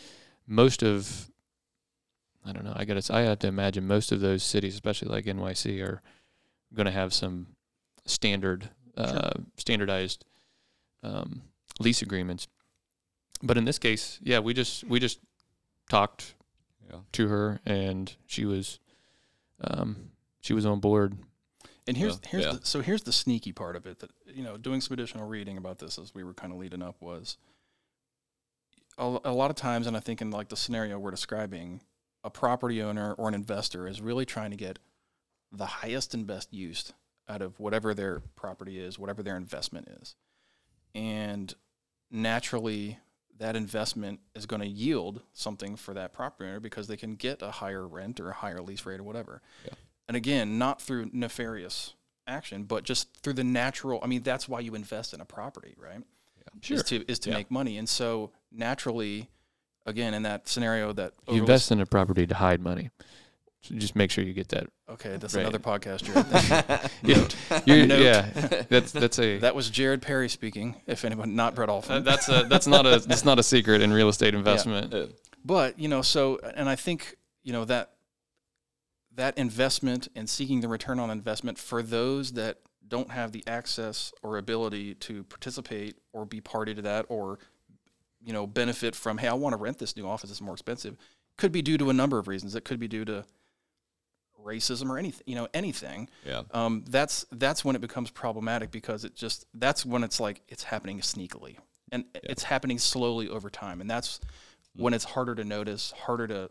[0.47, 1.29] most of
[2.45, 2.73] I don't know.
[2.75, 3.15] I got to.
[3.15, 6.01] I have to imagine most of those cities, especially like NYC, are
[6.75, 7.47] going to have some
[8.07, 10.25] standard, uh, standardized
[11.03, 11.43] um,
[11.79, 12.49] lease agreements.
[13.43, 15.19] But in this case, yeah, we just we just
[15.89, 16.35] talked
[16.91, 16.99] Yeah.
[17.13, 18.79] to her, and she was
[19.63, 21.17] um, she was on board.
[21.87, 22.53] And here's Yeah, here's yeah.
[22.53, 25.57] The, so here's the sneaky part of it that you know doing some additional reading
[25.57, 27.37] about this as we were kind of leading up was
[28.99, 31.81] a, a lot of times, and I think in like the scenario we're describing,
[32.23, 34.79] a property owner or an investor is really trying to get
[35.53, 36.93] the highest and best use
[37.29, 40.15] out of whatever their property is, whatever their investment is,
[40.95, 41.55] and
[42.11, 42.99] naturally
[43.39, 47.41] that investment is going to yield something for that property owner because they can get
[47.41, 49.41] a higher rent or a higher lease rate or whatever.
[50.09, 51.95] And again, not through nefarious
[52.27, 53.99] action, but just through the natural.
[54.03, 56.03] I mean, that's why you invest in a property, right?
[56.69, 57.37] Is to is to Yeah.
[57.37, 59.31] make money, and so naturally,
[59.87, 62.91] again, in that scenario that You overly- invest in a property to hide money.
[63.63, 64.69] So just make sure you get that.
[64.89, 65.43] Okay, that's Right.
[65.43, 66.91] another podcast, Jared.
[67.03, 67.15] You.
[67.51, 68.01] Yeah, you're- Note.
[68.01, 68.63] yeah.
[68.69, 70.77] That's that's a that was Jared Perry speaking.
[70.87, 73.93] If anyone, not Brett Uh, that's a that's not a that's not a secret in
[73.93, 74.95] real estate investment.
[74.95, 75.07] Uh,
[75.45, 77.91] But you know, so and I think you know that
[79.15, 84.13] that investment and seeking the return on investment for those that don't have the access
[84.23, 87.39] or ability to participate or be party to that or
[88.23, 90.97] you know benefit from hey I want to rent this new office it's more expensive
[91.37, 93.25] could be due to a number of reasons it could be due to
[94.45, 96.43] racism or anything you know anything yeah.
[96.53, 100.65] um, that's that's when it becomes problematic because it just that's when it's like it's
[100.65, 101.57] happening sneakily.
[101.93, 103.81] And it's happening slowly over time.
[103.81, 104.21] And that's
[104.77, 106.49] when it's harder to notice harder to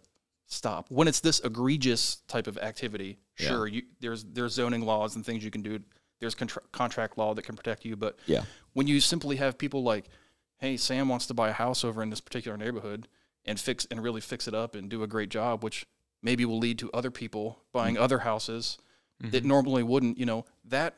[0.48, 0.88] stop.
[0.90, 3.48] When it's this egregious type of activity Yeah.
[3.48, 5.80] sure you, there's there's zoning laws and things you can do.
[6.20, 7.96] There's contra- contract law that can protect you.
[7.96, 8.44] But Yeah.
[8.74, 10.10] when you simply have people like
[10.58, 13.08] hey sam wants to buy a house over in this particular neighborhood
[13.46, 15.86] and fix and really fix it up and do a great job which
[16.22, 18.04] maybe will lead to other people buying mm-hmm.
[18.04, 18.78] other houses
[19.20, 19.48] that mm-hmm.
[19.48, 20.98] normally wouldn't you know that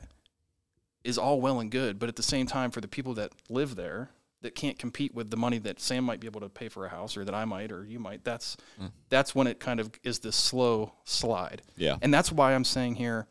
[1.04, 3.74] is all well and good but at the same time for the people that live
[3.76, 4.10] there
[4.42, 6.88] that can't compete with the money that sam might be able to pay for a
[6.88, 8.90] house or that i might or you might that's mm.
[9.08, 11.62] that's when it kind of is this slow slide.
[11.76, 11.96] Yeah.
[12.02, 13.26] and that's why i'm saying here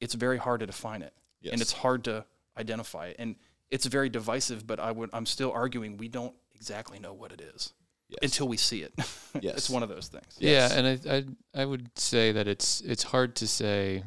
[0.00, 1.14] it's very hard to define it.
[1.40, 1.52] Yes.
[1.52, 2.26] and it's hard to
[2.58, 3.16] identify it.
[3.18, 3.36] And
[3.70, 7.40] it's very divisive but i would i'm still arguing we don't exactly know what it
[7.40, 7.72] is
[8.08, 8.18] Yes.
[8.22, 8.92] until we see it
[9.40, 9.56] Yes.
[9.56, 10.72] it's one of those things Yes.
[10.72, 11.16] Yeah, and I,
[11.58, 14.04] I I would say that it's it's hard to say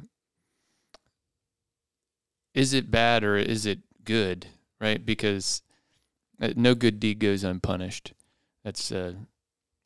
[2.54, 4.48] is it bad or is it good,
[4.82, 5.06] right?
[5.06, 5.62] Because
[6.42, 8.14] uh, no good deed goes unpunished.
[8.64, 9.14] That's uh,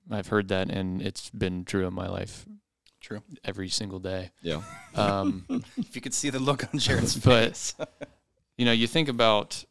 [0.10, 2.46] I've heard that, and it's been true in my life
[3.02, 4.32] true every single day.
[4.42, 4.62] Yeah.
[4.96, 5.46] Um,
[5.78, 7.76] if you could see the look on jared's But- face
[8.58, 9.66] you know, you think about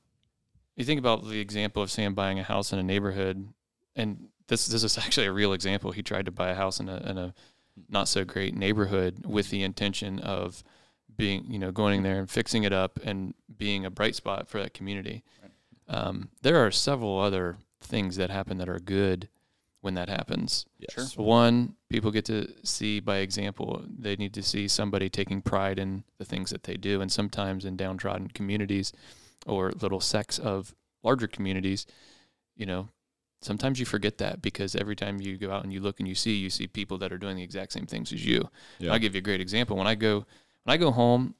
[0.76, 3.48] you think about the example of Sam buying a house in a neighborhood,
[3.96, 5.92] and this this is actually a real example.
[5.92, 7.34] He tried to buy a house in a in a
[7.88, 10.62] not so great neighborhood with the intention of
[11.16, 14.48] being, you know, going in there and fixing it up and being a bright spot
[14.48, 15.22] for that community.
[15.88, 19.28] Um, there are several other things that happen that are good
[19.80, 20.64] when that happens.
[20.78, 21.16] Yes.
[21.16, 23.84] One, people get to see by example.
[23.86, 27.00] They need to see somebody taking pride in the things that they do.
[27.00, 28.92] And sometimes in downtrodden communities
[29.44, 31.84] or little sects of larger communities,
[32.56, 32.88] you know,
[33.44, 36.14] sometimes you forget that because every time you go out and you look and you
[36.14, 38.48] see, you see people that are doing the exact same things as you.
[38.78, 38.92] Yeah.
[38.92, 39.76] I'll give you a great example.
[39.76, 40.24] When I go,
[40.64, 41.34] When I go home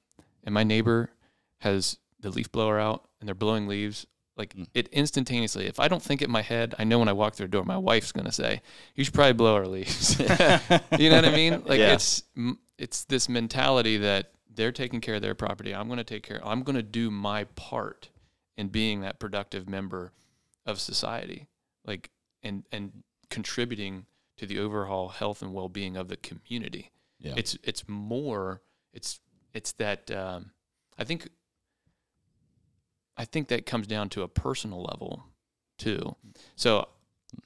[0.45, 1.11] and my neighbor
[1.59, 4.67] has the leaf blower out and they're blowing leaves, like Mm.
[4.75, 5.67] it instantaneously.
[5.67, 7.53] If I don't think it in my head, I know when I walk through the
[7.53, 8.63] door, my wife's gonna say,
[8.95, 10.19] "You should probably blow our leaves."
[10.99, 11.63] you know what I mean?
[11.65, 11.93] Like Yeah.
[11.95, 12.23] it's
[12.79, 15.75] it's this mentality that they're taking care of their property.
[15.75, 16.41] I'm gonna take care.
[16.45, 18.09] I'm gonna do my part
[18.57, 20.13] in being that productive member
[20.67, 21.47] of society,
[21.87, 22.11] like
[22.43, 27.35] and and contributing to the overall health and well being of the community Yeah.
[27.37, 29.21] it's it's more it's
[29.55, 30.51] it's that um,
[30.99, 31.29] I think
[33.17, 35.25] I think that comes down to a personal level
[35.79, 36.17] too.
[36.57, 36.89] So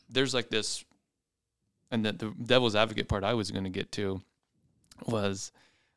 [0.08, 0.84] there's like this,
[1.90, 4.22] and the, the devil's advocate part I was going to get to
[5.06, 5.50] was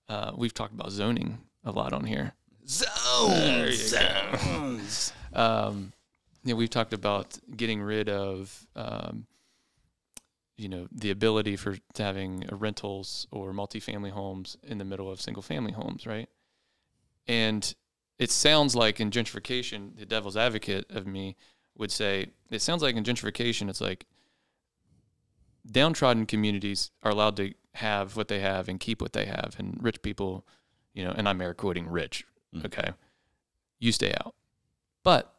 [0.08, 2.34] uh, we've talked about zoning a lot on here.
[2.68, 3.90] zones.
[3.90, 5.14] Zones.
[5.34, 5.94] Um,
[6.50, 9.28] you know, we've talked about getting rid of, um,
[10.58, 15.22] you know, the ability for to having rentals or multifamily homes in the middle of
[15.22, 16.28] single family homes, right?
[17.28, 17.76] And
[18.18, 21.36] it sounds like in gentrification, the devil's advocate of me
[21.78, 24.08] would say, it sounds like in gentrification, it's like
[25.70, 29.78] downtrodden communities are allowed to have what they have and keep what they have, and
[29.84, 30.48] rich people,
[30.96, 32.66] you know, and I'm air quoting rich, Mm.
[32.66, 32.94] okay,
[33.78, 34.34] you stay out.
[35.04, 35.32] But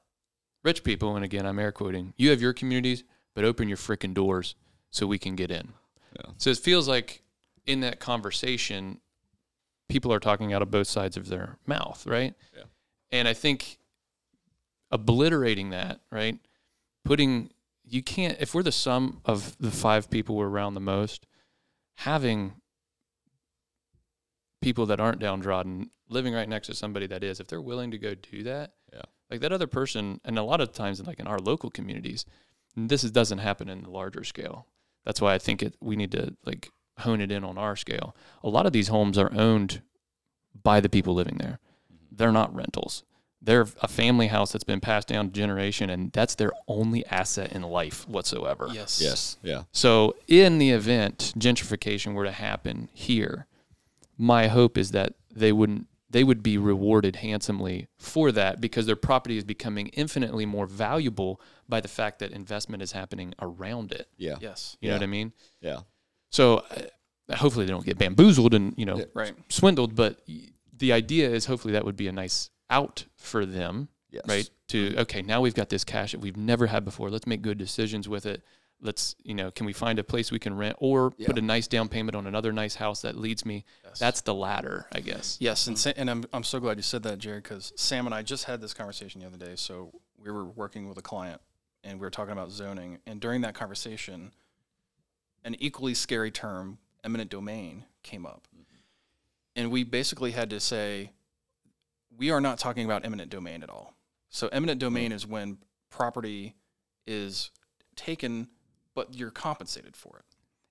[0.63, 4.15] rich people, and again, I'm air quoting, you have your communities, but open your freaking
[4.15, 4.55] doors
[4.91, 5.73] so we can get in.
[6.17, 6.33] Yeah.
[6.37, 7.23] So it feels like
[7.67, 9.01] in that conversation,
[9.89, 12.35] people are talking out of both sides of their mouth, right?
[12.57, 12.65] Yeah.
[13.13, 13.79] And I think
[14.91, 16.39] obliterating that, right?
[17.05, 17.51] Putting
[17.85, 21.27] you can't if we're the sum of the five people we're around the most,
[21.97, 22.55] having
[24.61, 27.99] people that aren't downtrodden living right next to somebody that is, if they're willing to
[27.99, 28.73] go do that.
[29.31, 32.25] Like that other person, and a lot of times, in like in our local communities,
[32.77, 34.67] this is, doesn't happen in the larger scale.
[35.05, 38.15] That's why I think it we need to like hone it in on our scale.
[38.43, 39.83] A lot of these homes are owned
[40.63, 41.59] by the people living there.
[41.93, 42.17] Mm-hmm.
[42.17, 43.05] They're not rentals.
[43.43, 47.63] They're a family house that's been passed down generation, and that's their only asset in
[47.63, 48.69] life whatsoever.
[48.71, 49.01] Yes.
[49.01, 49.39] Yes.
[49.43, 49.63] Yeah.
[49.73, 53.47] So, in the event gentrification were to happen here,
[54.19, 58.97] my hope is that they wouldn't they would be rewarded handsomely for that because their
[58.97, 64.09] property is becoming infinitely more valuable by the fact that investment is happening around it.
[64.17, 64.35] Yeah.
[64.41, 64.77] Yes.
[64.81, 65.33] You know what I mean?
[65.61, 65.81] Yeah.
[66.31, 66.65] So,
[67.29, 69.05] uh, hopefully they don't get bamboozled and, you know, Yeah.
[69.15, 69.35] Right.
[69.49, 70.21] swindled, but
[70.77, 74.25] the idea is hopefully that would be a nice out for them Yes.
[74.27, 74.51] right?
[74.69, 77.11] To okay, now we've got this cash that we've never had before.
[77.11, 78.43] Let's make good decisions with it.
[78.83, 81.67] Let's, you know, can we find a place we can rent or put a nice
[81.67, 83.65] down payment on another nice house that leads me?
[83.85, 83.99] Yes.
[83.99, 85.37] That's the ladder, I guess.
[85.39, 88.15] Yes, and Sa- and I'm I'm so glad you said that, Jared, because Sam and
[88.15, 89.53] I just had this conversation the other day.
[89.57, 91.43] So we were working with a client,
[91.85, 94.33] and we were talking about zoning, and during that conversation,
[95.45, 98.77] an equally scary term, eminent domain, came up, mm-hmm.
[99.57, 101.11] and we basically had to say,
[102.17, 103.95] we are not talking about eminent domain at all.
[104.31, 105.59] So eminent domain is when
[105.91, 106.55] property
[107.07, 107.51] is
[107.97, 108.49] taken,
[108.95, 110.25] but you're compensated for it.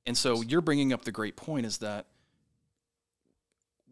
[0.06, 2.06] And so you're bringing up the great point is that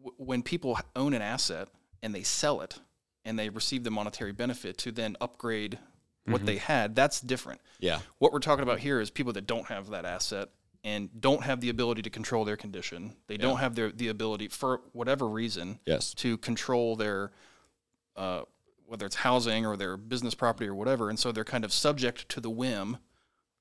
[0.02, 1.68] w- when people own an asset
[2.02, 2.80] and they sell it
[3.24, 5.78] and they receive the monetary benefit to then upgrade
[6.26, 7.58] what they had, that's different.
[7.80, 8.00] Yeah.
[8.18, 10.50] What we're talking about here is people that don't have that asset
[10.84, 13.16] and don't have the ability to control their condition.
[13.28, 16.12] They don't have their the ability for whatever reason Yes.
[16.14, 17.30] to control their
[18.14, 18.42] uh,
[18.84, 22.28] whether it's housing or their business property or whatever, and so they're kind of subject
[22.30, 22.98] to the whim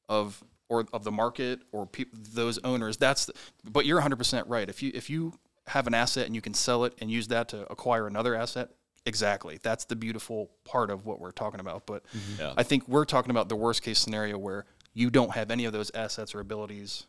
[0.09, 2.97] of or of the market or peop those owners.
[2.97, 3.33] That's the,
[3.69, 4.67] but you're 100 percent right.
[4.69, 5.33] If you if you
[5.67, 8.69] have an asset and you can sell it and use that to acquire another asset,
[9.05, 9.59] exactly.
[9.61, 11.85] That's the beautiful part of what we're talking about.
[11.85, 12.03] But
[12.39, 12.53] Yeah.
[12.57, 15.73] I think we're talking about the worst case scenario where you don't have any of
[15.73, 17.05] those assets or abilities,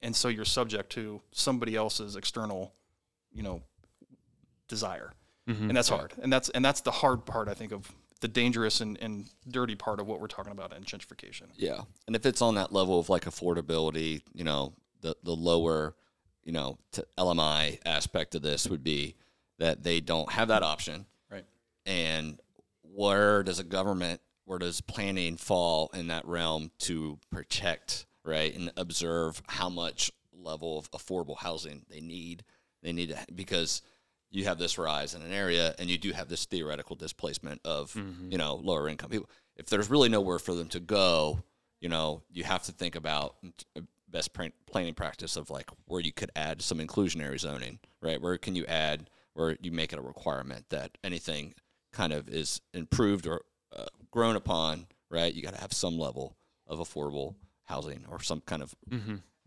[0.00, 2.72] and so you're subject to somebody else's external,
[3.32, 3.62] you know,
[4.68, 5.12] desire,
[5.48, 5.68] Mhm.
[5.68, 6.14] and that's hard.
[6.22, 9.74] And that's and that's the hard part, I think, of the dangerous and, and dirty
[9.74, 11.44] part of what we're talking about in gentrification.
[11.56, 15.94] Yeah, and if it's on that level of like affordability, you know, the the lower,
[16.44, 19.14] you know, to LMI aspect of this would be
[19.58, 21.44] that they don't have that option, Right.
[21.86, 22.38] and
[22.82, 28.72] where does a government, where does planning fall in that realm to protect, right, and
[28.76, 32.44] observe how much level of affordable housing they need?
[32.82, 33.82] They need to because
[34.30, 37.94] you have this rise in an area, and you do have this theoretical displacement of
[38.30, 39.28] you know lower income people.
[39.56, 41.42] If there's really nowhere for them to go,
[41.80, 43.36] you know, you have to think about
[44.08, 44.30] best
[44.66, 48.20] planning practice of like where you could add some inclusionary zoning, right?
[48.20, 51.54] Where can you add, where you make it a requirement that anything
[51.92, 53.42] kind of is improved or
[53.76, 55.32] uh, grown upon, right?
[55.32, 56.36] You got to have some level
[56.66, 58.74] of affordable housing or some kind of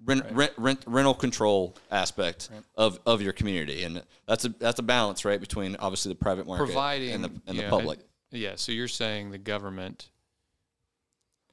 [0.05, 4.83] rent, rent, rent, rental control aspect of, of your community, and that's a that's a
[4.83, 7.99] balance, right, between obviously the private market providing and the and yeah, the public.
[8.31, 10.09] Yeah, so you're saying the government,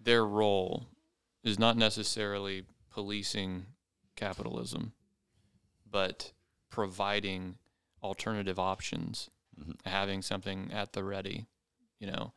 [0.00, 0.86] their role
[1.42, 3.66] is not necessarily policing
[4.16, 4.92] capitalism,
[5.88, 6.32] but
[6.70, 7.56] providing
[8.02, 9.72] alternative options, mm-hmm.
[9.88, 11.46] having something at the ready,
[11.98, 12.32] you know,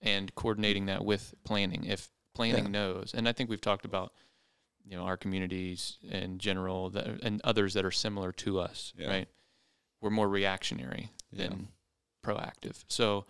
[0.00, 1.84] and coordinating that with planning.
[1.84, 2.70] If planning Yeah.
[2.70, 4.12] knows, and I think we've talked about,
[4.88, 9.08] you know, our communities in general that, and others that are similar to us, Yeah.
[9.08, 9.28] right?
[10.00, 11.48] We're more reactionary Yeah.
[11.48, 11.68] than
[12.24, 12.84] proactive.
[12.88, 13.26] So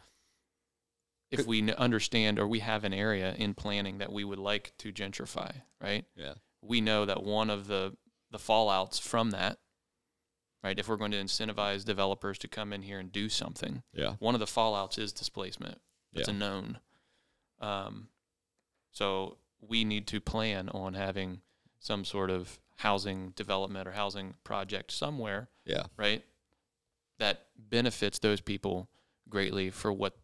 [1.31, 4.93] if we understand or we have an area in planning that we would like to
[4.93, 6.05] gentrify, right?
[6.15, 7.97] yeah, We know that one of the
[8.31, 9.59] the fallouts from that,
[10.63, 10.79] right?
[10.79, 14.35] If we're going to incentivize developers to come in here and do something, yeah, one
[14.35, 15.81] of the fallouts is displacement.
[16.13, 16.35] It's Yeah.
[16.35, 16.81] a known.
[17.61, 18.11] Um,
[18.91, 21.41] so we need to plan on having
[21.79, 26.25] some sort of housing development or housing project somewhere, yeah, right?
[27.19, 28.89] That benefits those people
[29.29, 30.17] greatly for what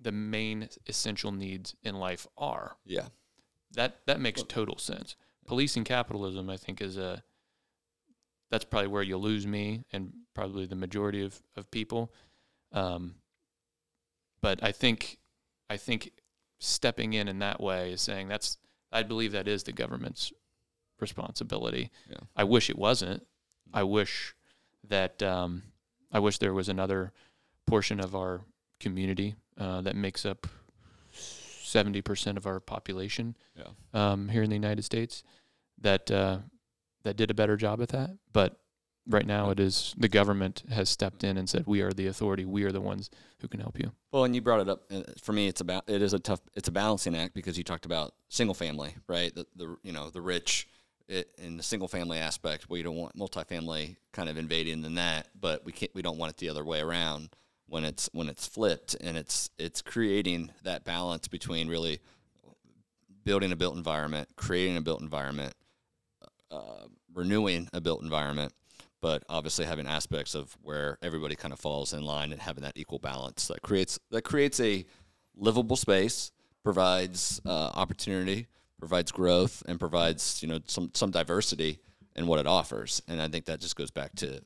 [0.00, 2.76] the main essential needs in life are.
[2.84, 3.08] yeah,
[3.72, 5.16] That that makes total sense.
[5.46, 7.22] Policing capitalism, I think, is a
[8.50, 12.12] that's probably where you lose me and probably the majority of, of people.
[12.72, 13.16] Um,
[14.40, 15.18] but I think
[15.68, 16.12] I think
[16.58, 18.58] stepping in in that way is saying that's
[18.90, 20.32] I believe that is the government's
[21.00, 21.90] responsibility.
[22.08, 22.16] Yeah.
[22.36, 23.26] I wish it wasn't.
[23.72, 24.34] I wish
[24.88, 25.62] that um,
[26.10, 27.12] I wish there was another
[27.66, 28.40] portion of our
[28.80, 30.46] community uh, that makes up
[31.12, 33.66] seventy percent of our population yeah.
[33.92, 35.22] um, here in the United States
[35.80, 36.38] that uh,
[37.04, 38.10] that did a better job at that.
[38.32, 38.58] But
[39.08, 42.44] right now, it is the government has stepped in and said we are the authority.
[42.44, 43.92] We are the ones who can help you.
[44.12, 44.82] Well, and you brought it up.
[44.90, 46.40] uh, For me, it's about it is a tough.
[46.54, 49.34] It's a balancing act because you talked about single family, right?
[49.34, 50.68] The, the you know the rich
[51.08, 52.68] it, in the single family aspect.
[52.68, 55.94] We don't want multifamily kind of invading in that, but we can't.
[55.94, 57.30] We don't want it the other way around
[57.66, 62.00] when it's when it's flipped, and it's it's creating that balance between really
[63.24, 65.54] building a built environment, creating a built environment,
[66.50, 68.52] uh, renewing a built environment,
[69.00, 72.76] but obviously having aspects of where everybody kind of falls in line and having that
[72.76, 74.84] equal balance that creates that creates a
[75.36, 76.32] livable space,
[76.64, 78.46] provides uh, opportunity,
[78.78, 81.78] provides growth, and provides you know some some diversity
[82.16, 83.00] in what it offers.
[83.08, 84.40] And I think that just goes back to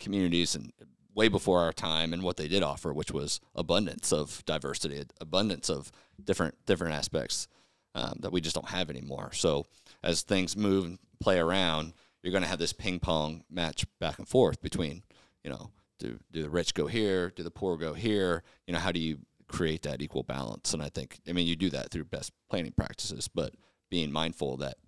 [0.00, 0.72] communities and
[1.14, 5.68] way before our time and what they did offer, which was abundance of diversity, abundance
[5.68, 5.92] of
[6.24, 7.48] different different aspects
[7.94, 9.30] um, that we just don't have anymore.
[9.32, 9.66] So
[10.02, 14.18] as things move and play around, you're going to have this ping pong match back
[14.18, 15.02] and forth between,
[15.42, 18.42] you know, do do the rich go here, do the poor go here?
[18.66, 20.72] You know, how do you create that equal balance?
[20.72, 23.54] And I think, I mean, you do that through best planning practices, but
[23.90, 24.78] being mindful that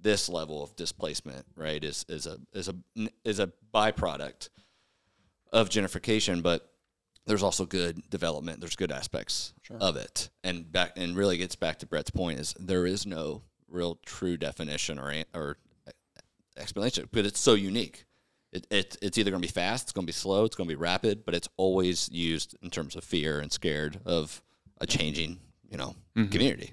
[0.00, 2.76] this level of displacement, right, is is a is a
[3.24, 4.48] is a byproduct
[5.52, 6.70] of gentrification, but
[7.26, 8.60] there's also good development.
[8.60, 12.54] There's good aspects of it, and back and really gets back to Brett's point is
[12.58, 15.56] there is no real true definition or or
[16.56, 18.04] explanation, but it's so unique.
[18.52, 20.68] It, it it's either going to be fast, it's going to be slow, it's going
[20.68, 24.40] to be rapid, but it's always used in terms of fear and scared of
[24.80, 25.38] a changing,
[25.70, 26.72] you know, community.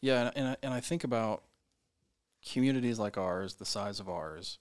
[0.00, 1.44] Yeah, and, and I, and I think about
[2.50, 4.58] communities like ours, the size of ours.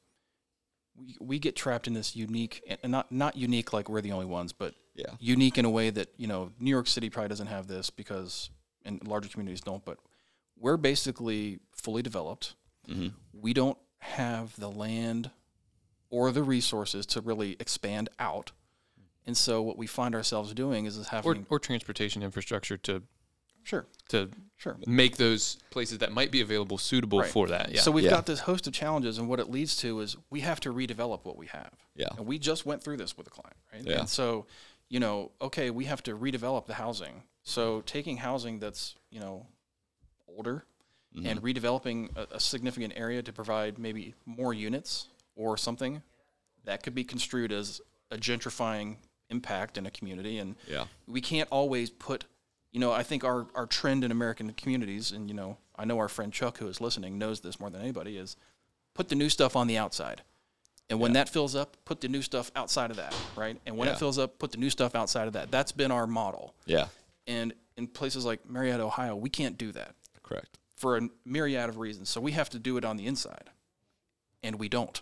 [0.95, 4.25] We, we get trapped in this unique, and not not unique like we're the only
[4.25, 5.11] ones, but Yeah.
[5.19, 8.49] unique in a way that you know New York City probably doesn't have this because,
[8.85, 9.83] and larger communities don't.
[9.85, 9.97] But
[10.57, 12.55] we're basically fully developed.
[12.89, 13.13] Mhm.
[13.33, 15.31] We don't have the land
[16.09, 18.51] or the resources to really expand out,
[19.25, 23.03] and so what we find ourselves doing is, is Or, having or transportation infrastructure to
[23.63, 24.77] sure, to sure.
[24.87, 27.31] make those places that might be available suitable Right.
[27.31, 27.71] for that.
[27.71, 27.81] Yeah.
[27.81, 28.09] So we've Yeah.
[28.09, 31.23] got this host of challenges, and what it leads to is we have to redevelop
[31.23, 31.71] what we have.
[31.95, 32.07] Yeah.
[32.17, 33.83] And we just went through this with a client, right?
[33.85, 33.99] Yeah.
[33.99, 34.47] And so,
[34.89, 37.23] you know, okay, we have to redevelop the housing.
[37.43, 39.45] So taking housing that's, you know,
[40.27, 40.65] older
[41.15, 41.25] Mm-hmm.
[41.27, 46.01] and redeveloping a, a significant area to provide maybe more units or something
[46.63, 47.81] that could be construed as
[48.11, 48.95] a gentrifying
[49.29, 50.37] impact in a community.
[50.37, 50.85] And Yeah.
[51.07, 52.23] we can't always put
[52.71, 55.97] you know i think our, our trend in american communities and you know i know
[55.99, 58.37] our friend chuck who is listening knows this more than anybody is
[58.93, 60.21] put the new stuff on the outside
[60.89, 63.89] and when that fills up put the new stuff outside of that right and when
[63.89, 63.95] Yeah.
[63.95, 66.87] it fills up put the new stuff outside of that that's been our model Yeah.
[67.27, 70.57] and in places like marietta ohio we can't do that Correct.
[70.81, 73.49] For a myriad of reasons so we have to do it on the inside
[74.43, 75.01] and we don't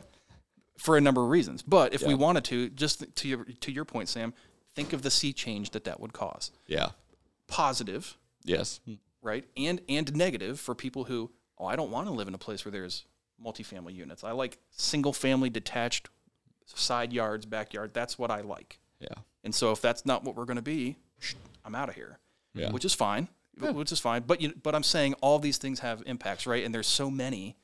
[0.78, 3.84] for a number of reasons but if we wanted to just to your to your
[3.84, 4.34] point sam
[4.74, 6.88] think of the sea change that that would cause Yeah.
[7.46, 8.80] positive, Yes.
[9.22, 12.38] right, and and negative for people who oh, I don't want to live in a
[12.38, 13.06] place where there's
[13.42, 14.22] multifamily units.
[14.24, 16.10] I like single family detached
[16.66, 17.92] side yards, backyard.
[17.94, 18.78] That's what I like.
[19.00, 19.08] Yeah.
[19.44, 20.96] And so if that's not what we're going to be,
[21.64, 22.18] I'm out of here.
[22.54, 22.70] Yeah.
[22.72, 23.28] Which is fine.
[23.58, 24.22] Which is fine.
[24.26, 26.64] But you but I'm saying all these things have impacts, right?
[26.64, 27.56] And there's so many.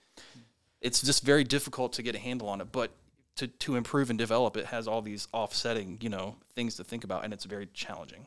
[0.80, 2.92] It's just very difficult to get a handle on it, but
[3.36, 7.04] to, to improve and develop it has all these offsetting, you know, things to think
[7.04, 8.26] about and it's very challenging.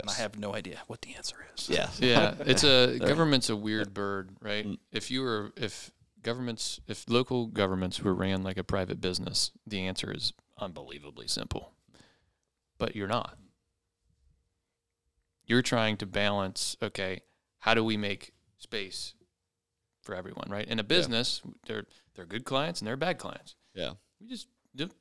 [0.00, 1.68] And I have no idea what the answer is.
[1.68, 1.88] Yeah.
[1.98, 4.66] Yeah, it's a government's a weird bird, right?
[4.66, 4.78] Mm.
[4.92, 5.90] If you were if
[6.22, 11.72] governments if local governments were ran like a private business, the answer is unbelievably simple.
[12.78, 13.36] But you're not.
[15.50, 17.22] You're trying to balance, okay,
[17.58, 19.14] how do we make space
[20.00, 20.64] for everyone, right?
[20.68, 23.56] In a business, they're they're good clients and they're bad clients.
[23.74, 23.94] Yeah.
[24.20, 24.46] We just,
[24.76, 24.92] just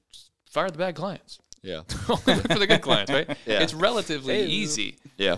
[0.50, 1.38] fire the bad clients.
[1.62, 1.82] Yeah.
[2.08, 2.20] Look
[2.54, 3.28] for the good clients, right?
[3.46, 3.62] Yeah.
[3.62, 5.38] It's relatively easy Yeah.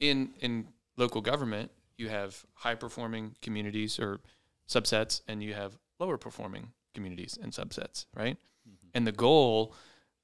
[0.00, 0.66] in in
[0.98, 4.20] local government, you have high performing communities or
[4.68, 8.36] subsets, and you have lower performing communities and subsets, right?
[8.68, 8.88] Mm-hmm.
[8.92, 9.74] And the goal,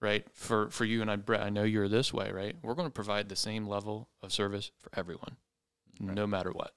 [0.02, 2.56] right, for for you and I, Brett, I know you're this way, right?
[2.62, 5.36] We're going to provide the same level of service for everyone,
[6.00, 6.72] no matter what.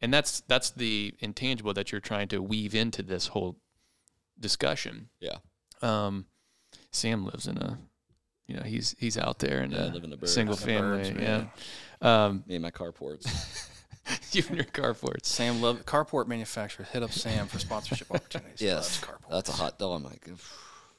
[0.00, 3.56] And that's that's the intangible that you're trying to weave into this whole
[4.38, 5.08] discussion.
[5.20, 5.38] Yeah.
[5.82, 6.26] Um,
[6.92, 7.78] Sam lives in a,
[8.46, 10.28] you know, he's he's out there in Yeah, I a live in the burbs.
[10.28, 12.26] single family, burbs, yeah.
[12.26, 13.26] Um, Me and my carports.
[14.32, 15.24] you and your carports.
[15.26, 16.86] Sam love carport manufacturer.
[16.92, 18.60] Hit up Sam for sponsorship opportunities.
[18.60, 18.74] yes.
[18.74, 19.30] Loves carport.
[19.30, 19.96] That's a hot dog.
[19.96, 20.28] I'm like,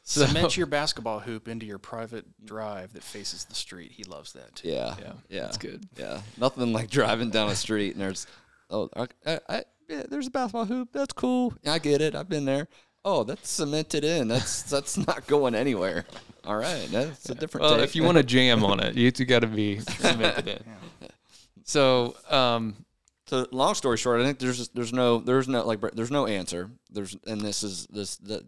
[0.09, 3.91] Cement your basketball hoop into your private drive that faces the street.
[3.91, 4.69] He loves that too.
[4.69, 4.95] yeah.
[4.99, 5.41] Yeah, Yeah.
[5.41, 5.83] that's good.
[5.97, 6.21] Yeah.
[6.37, 8.25] Nothing like driving down a street and there's,
[8.69, 10.89] oh, I, I, I, yeah, there's a basketball hoop.
[10.93, 11.53] That's cool.
[11.65, 12.15] I get it.
[12.15, 12.67] I've been there.
[13.03, 14.27] Oh, that's cemented in.
[14.27, 16.05] That's that's not going anywhere.
[16.45, 17.63] All right, that's a different.
[17.63, 17.83] Well, take.
[17.85, 20.63] if you want to jam on it, you two got to be cemented in.
[21.63, 22.75] So, um,
[23.27, 26.69] So long story short, I think there's there's no there's no like there's no answer.
[26.91, 28.45] There's and this is this the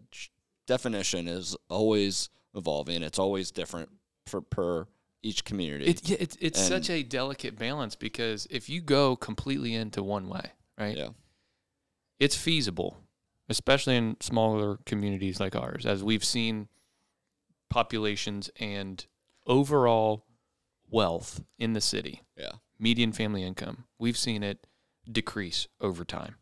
[0.70, 3.02] definition is always evolving.
[3.02, 3.88] It's always different
[4.26, 4.86] for per
[5.20, 5.86] each community.
[5.90, 10.00] it, yeah, it's it's And- such a delicate balance because if you go completely into
[10.02, 11.08] one way, right, yeah,
[12.20, 12.96] it's feasible,
[13.48, 16.68] especially in smaller communities like ours, as we've seen
[17.68, 19.04] populations and
[19.46, 20.24] overall
[20.88, 24.66] wealth in the city, yeah, median family income, we've seen it
[25.10, 26.36] decrease over time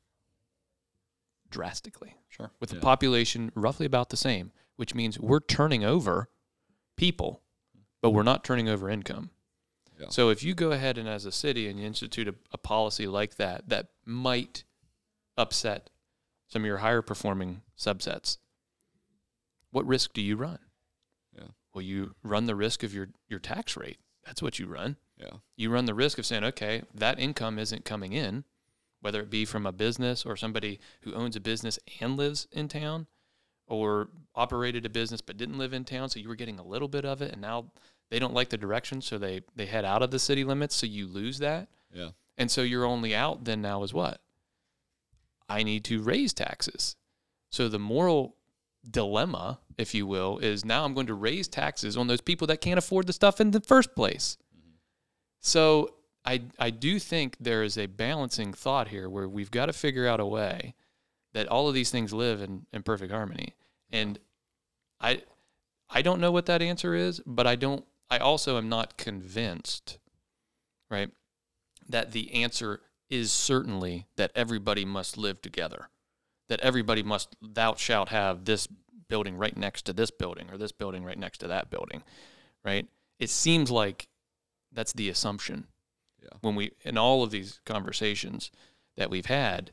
[1.51, 2.15] drastically.
[2.29, 2.51] Sure.
[2.61, 2.83] With the Yeah.
[2.83, 6.29] population roughly about the same, which means we're turning over
[6.97, 7.43] people,
[8.01, 9.31] but we're not turning over income.
[9.99, 10.09] Yeah.
[10.11, 13.07] So if you go ahead and as a city and you institute a, a policy
[13.07, 14.65] like that that might
[15.37, 15.91] upset
[16.47, 18.39] some of your higher performing subsets,
[19.71, 20.61] what risk do you run?
[21.37, 21.49] Yeah.
[21.75, 23.99] Well, you run the risk of your, your tax rate.
[24.25, 27.85] That's what you run yeah, you run the risk of saying, okay, that income isn't
[27.85, 28.45] coming in,
[29.01, 32.69] whether it be from a business or somebody who owns a business and lives in
[32.69, 33.07] town
[33.67, 36.09] or operated a business but didn't live in town.
[36.09, 37.67] So you were getting a little bit of it and now
[38.11, 39.01] they don't like the direction.
[39.01, 40.75] So they, they head out of the city limits.
[40.75, 41.69] So you lose that.
[41.93, 44.21] yeah, And so you're only out then now is what?
[45.49, 46.97] I need to raise taxes.
[47.51, 48.37] So the moral
[48.89, 52.61] dilemma, if you will, is now I'm going to raise taxes on those people that
[52.61, 54.37] can't afford the stuff in the first place.
[54.57, 54.73] Mm-hmm.
[55.41, 55.95] So
[56.29, 60.07] I I do think there is a balancing thought here where we've got to figure
[60.07, 60.75] out a way
[61.33, 63.55] that all of these things live in, in perfect harmony.
[63.91, 64.19] And
[65.01, 65.23] I
[65.89, 69.99] I don't know what that answer is, but I don't I also am not convinced,
[70.91, 71.11] right,
[71.89, 75.89] that the answer is certainly that everybody must live together.
[76.51, 78.69] That everybody must thou shalt have this
[79.09, 82.03] building right next to this building or this building right next to that building.
[82.63, 82.87] Right?
[83.19, 84.09] It seems like
[84.71, 85.69] that's the assumption
[86.31, 86.39] Yeah.
[86.43, 88.51] when we in all of these conversations
[88.97, 89.71] that we've had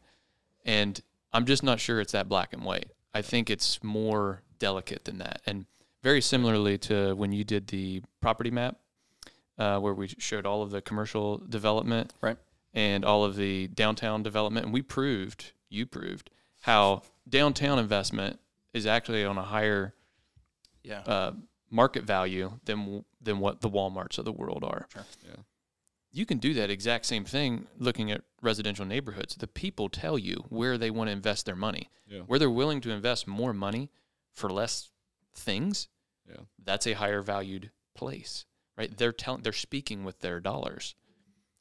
[0.65, 1.01] and
[1.33, 5.17] i'm just not sure it's that black and white i think it's more delicate than
[5.17, 5.65] that and
[6.03, 8.77] very similarly to when you did the property map
[9.57, 12.37] uh, where we showed all of the commercial development Right.
[12.73, 16.29] and all of the downtown development and we proved you proved
[16.61, 18.39] how downtown investment
[18.73, 19.93] is actually on a higher
[20.83, 20.99] Yeah.
[21.01, 21.31] uh,
[21.71, 24.87] market value than than what the WalMarts of the world are.
[24.93, 25.03] Sure.
[25.25, 25.35] Yeah.
[26.15, 29.35] You can do that exact same thing looking at residential neighborhoods.
[29.35, 31.89] The people tell you where they want to invest their money.
[32.07, 32.21] Yeah.
[32.21, 33.91] Where they're willing to invest more money
[34.31, 34.91] for less
[35.33, 35.89] things,
[36.29, 36.43] Yeah.
[36.63, 38.45] that's a higher valued place.
[38.77, 38.95] Right?
[38.95, 40.95] They're telling they're speaking with their dollars.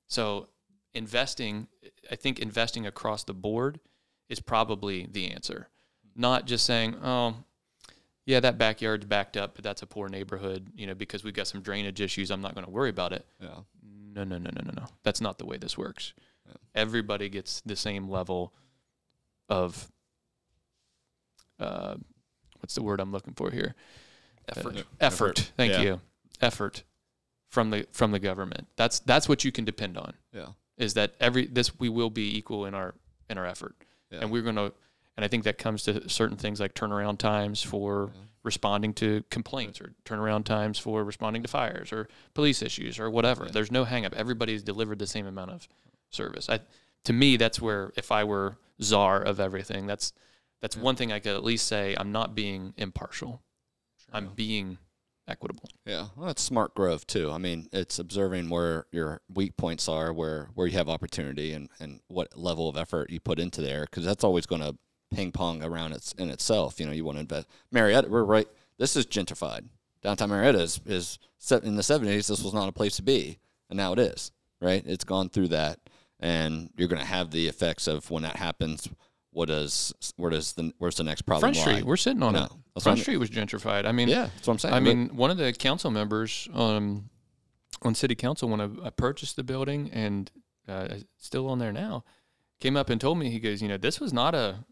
[0.07, 0.49] So
[0.93, 1.67] investing
[2.11, 3.81] I think investing across the board
[4.29, 5.69] is probably the answer.
[6.15, 7.43] Not just saying, "Oh,
[8.25, 11.47] yeah, that backyard's backed up, but that's a poor neighborhood, you know, because we've got
[11.49, 12.31] some drainage issues.
[12.31, 13.27] I'm not going to worry about it.
[13.41, 13.61] yeah,
[14.15, 14.87] No, no, no, no, no, no.
[15.03, 16.12] That's not the way this works.
[16.47, 16.55] Yeah.
[16.75, 18.53] Everybody gets the same level
[19.49, 19.91] of
[21.59, 21.97] uh,
[22.61, 23.75] what's the word I'm looking for here?
[24.49, 24.77] Effort.
[24.79, 25.53] Uh, effort.
[25.57, 25.81] Thank Yeah.
[25.83, 26.01] you.
[26.41, 26.83] Effort
[27.49, 28.69] from the from the government.
[28.77, 30.15] That's that's what you can depend on.
[30.33, 30.49] Yeah.
[30.77, 32.95] Is that every this we will be equal in our
[33.31, 33.75] in our effort,
[34.11, 34.19] Yeah.
[34.21, 34.73] and we're going to.
[35.17, 38.11] And I think that comes to certain things like turnaround times for
[38.45, 43.47] responding to complaints, or turnaround times for responding to fires, or police issues, or whatever.
[43.47, 44.14] There's no hang up.
[44.14, 45.66] Everybody's delivered the same amount of
[46.11, 46.49] service.
[46.49, 46.61] I,
[47.05, 50.12] to me, that's where if I were czar of everything, that's
[50.61, 51.97] that's one thing I could at least say.
[51.99, 53.42] I'm not being impartial.
[54.12, 54.78] I'm being
[55.26, 55.68] equitable.
[55.84, 57.30] Yeah, well, that's smart growth too.
[57.30, 61.68] I mean, it's observing where your weak points are, where where you have opportunity, and
[61.80, 64.76] and what level of effort you put into there, because that's always going to
[65.13, 66.79] ping pong around its in itself.
[66.81, 67.49] You know, you want to invest.
[67.73, 68.49] Marietta, we're right.
[68.79, 69.65] This is gentrified.
[70.03, 72.27] Downtown Marietta is is set in the seventies.
[72.29, 73.39] This was not a place to be,
[73.71, 74.33] and now it is.
[74.61, 74.83] Right?
[74.87, 75.79] It's gone through that,
[76.21, 78.89] and you're going to have the effects of when that happens.
[79.31, 81.73] What does where does the where's the next problem Front lie?
[81.75, 82.83] Street, we're sitting on No, it.
[82.83, 83.85] Front Street was gentrified.
[83.85, 84.75] I mean, yeah, that's what I'm saying.
[84.75, 87.11] I But- mean, one of the council members um,
[87.83, 90.31] on city council when I, I purchased the building and
[90.69, 90.89] uh,
[91.19, 92.05] still on there now,
[92.61, 94.65] came up and told me he goes, you know, this was not a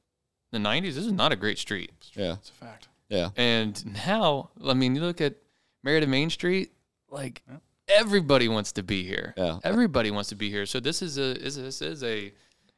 [0.52, 0.94] the '90s.
[0.94, 1.90] This is not a great street.
[2.14, 2.88] yeah, It's a fact.
[3.08, 5.34] yeah, And now, I mean, you look at
[5.82, 6.72] Marietta Main Street,
[7.10, 7.42] like
[7.88, 9.34] everybody wants to be here.
[9.36, 9.58] Yeah.
[9.64, 10.66] Everybody wants to be here.
[10.66, 12.32] So this is a is this is a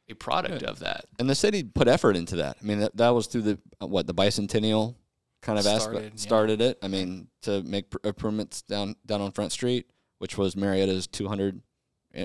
[0.09, 1.05] a product of that.
[1.19, 2.57] and the city put effort into that.
[2.61, 4.95] I mean, that, that was through the uh, what the bicentennial
[5.41, 6.21] kind of Started, aspect yeah.
[6.21, 6.77] started it.
[6.83, 9.87] I mean, to make pr- improvements down down on Front Street,
[10.19, 11.59] which was Marietta's 200th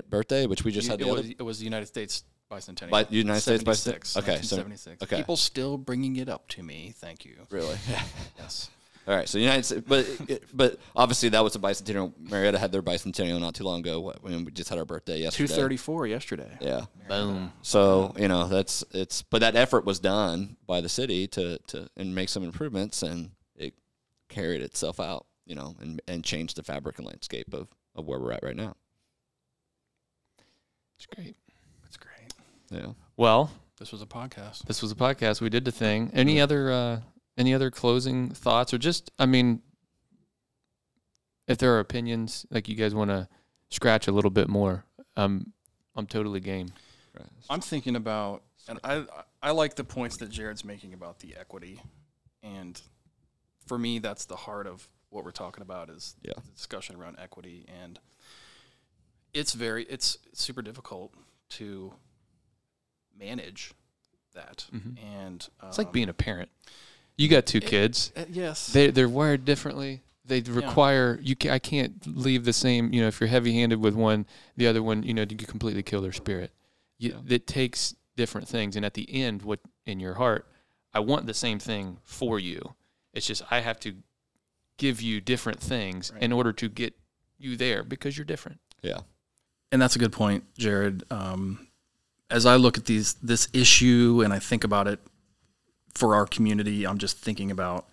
[0.09, 1.34] birthday, which we just You- had it, the was, other.
[1.38, 2.90] it was the United States bicentennial.
[2.90, 5.03] Bi- United States bicent- 76, okay, so- 1976.
[5.03, 5.16] okay.
[5.16, 6.92] People still bringing it up to me.
[6.96, 7.36] Thank you.
[7.51, 7.76] Really?
[8.38, 8.70] Yes.
[9.09, 9.28] All right.
[9.28, 12.12] So United States, but it, but obviously that was a bicentennial.
[12.30, 13.98] Marietta had their bicentennial not too long ago.
[14.01, 15.48] What, when we just had our birthday yesterday.
[15.48, 16.59] 234 yesterday.
[16.61, 16.84] Yeah.
[17.09, 17.53] Boom.
[17.62, 21.88] So you know that's it's but that effort was done by the city to to
[21.96, 23.74] and make some improvements and it
[24.28, 28.18] carried itself out you know and and changed the fabric and landscape of of where
[28.20, 28.76] we're at right now.
[30.96, 31.36] It's great.
[32.70, 32.88] That's great.
[32.88, 32.94] Yeah.
[33.16, 34.64] Well, This was a podcast.
[34.64, 35.40] this was a podcast.
[35.40, 36.10] We did the thing.
[36.14, 37.00] Any other uh,
[37.36, 39.62] any other closing thoughts, or just I mean,
[41.48, 43.28] if there are opinions like you guys want to
[43.70, 44.84] scratch a little bit more,
[45.16, 45.52] um,
[45.96, 46.68] I'm totally game.
[47.48, 49.04] I'm thinking about, and I
[49.42, 51.82] I like the points that Jared's making about the equity,
[52.42, 52.80] and
[53.66, 56.34] for me, that's the heart of what we're talking about is Yeah.
[56.36, 57.98] the discussion around equity, and
[59.34, 61.12] it's very it's super difficult
[61.50, 61.92] to
[63.20, 63.72] manage
[64.34, 65.66] that, and Mm-hmm.
[65.68, 66.48] It's like um, being a parent.
[67.16, 68.12] You got two kids.
[68.16, 70.00] uh, yes, They they're wired differently.
[70.24, 71.34] They require you.
[71.36, 72.92] Ca- I can't leave the same.
[72.92, 76.00] You know, if you're heavy-handed with one, the other one, you know, you completely kill
[76.00, 76.52] their spirit.
[76.98, 80.46] You, It takes different things, and at the end, what in your heart,
[80.94, 82.74] I want the same thing for you.
[83.12, 83.94] It's just I have to
[84.76, 86.94] give you different things in order to get
[87.38, 88.60] you there because you're different.
[88.82, 89.00] Yeah.
[89.72, 91.02] and that's a good point, Jared.
[91.10, 91.66] Um,
[92.31, 95.01] as I look at these this issue and I think about it
[95.95, 97.89] for our community, I'm just thinking about,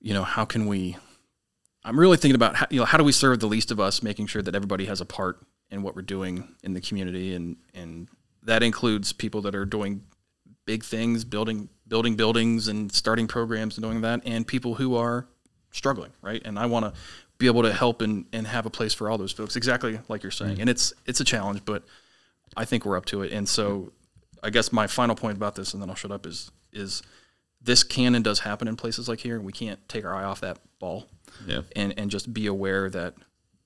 [0.00, 0.96] you know, how can we?
[1.84, 4.02] I'm really thinking about how, you know how do we serve the least of us,
[4.02, 5.38] making sure that everybody has a part
[5.70, 8.08] in what we're doing in the community, and and
[8.42, 10.02] that includes people that are doing
[10.66, 15.26] big things, building building buildings and starting programs and doing that, and people who are
[15.70, 16.42] struggling, right?
[16.44, 17.00] And I want to
[17.38, 20.22] be able to help and, and have a place for all those folks, exactly like
[20.22, 20.56] you're saying.
[20.56, 20.60] Mm.
[20.62, 21.84] And it's it's a challenge, but
[22.56, 23.32] I think we're up to it.
[23.32, 23.92] And so,
[24.42, 27.02] I guess my final point about this, and then I'll shut up, is is
[27.60, 30.24] this can and does happen in places like here, and we can't take our eye
[30.24, 31.06] off that ball.
[31.46, 31.62] Yeah.
[31.74, 33.14] And and just be aware that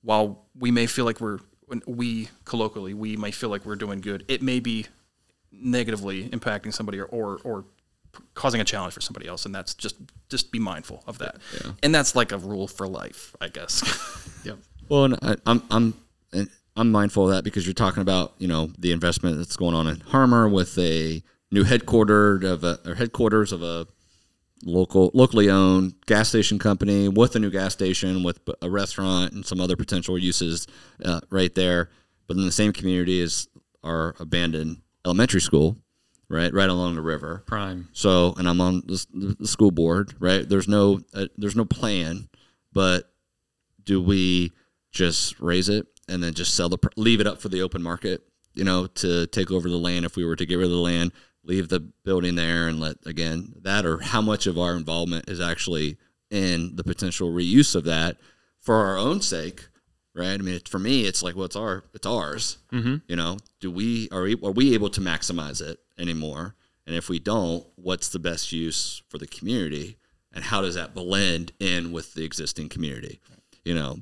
[0.02, 1.38] while we may feel like we're
[1.86, 4.86] we colloquially we may feel like we're doing good, it may be
[5.50, 7.64] negatively impacting somebody or or, or
[8.34, 9.96] causing a challenge for somebody else, and that's just
[10.28, 11.36] just be mindful of that.
[11.82, 13.82] And that's like a rule for life, I guess.
[14.44, 14.58] yep.
[14.88, 15.94] Well, and I, I'm I'm
[16.76, 19.86] I'm mindful of that because you're talking about you know the investment that's going on
[19.88, 23.86] in Harmar with a new headquartered of a or headquarters of a
[24.64, 29.44] local locally owned gas station company with a new gas station with a restaurant and
[29.44, 30.66] some other potential uses
[31.04, 31.90] uh, right there.
[32.26, 33.48] But in the same community is
[33.82, 35.76] our abandoned elementary school,
[36.28, 37.42] right, right along the river.
[37.46, 37.88] Prime.
[37.92, 40.48] So, and I'm on the, the school board, right?
[40.48, 42.28] There's no uh, there's no plan,
[42.72, 43.10] but
[43.84, 44.52] do we
[44.92, 48.22] just raze it and then just sell the leave it up for the open market,
[48.54, 50.76] you know, to take over the land if we were to get rid of the
[50.76, 51.12] land,
[51.44, 55.40] leave the building there and let again that or how much of our involvement is
[55.40, 55.96] actually
[56.30, 58.16] in the potential reuse of that
[58.58, 59.68] for our own sake,
[60.14, 60.34] right?
[60.34, 62.58] I mean, it, for me, it's like, well, it's our, it's ours.
[62.72, 62.96] Mm-hmm.
[63.06, 66.54] You know, do we are we, are we able to maximize it anymore?
[66.86, 69.98] And if we don't, what's the best use for the community?
[70.32, 73.20] And how does that blend in with the existing community?
[73.64, 73.98] You know,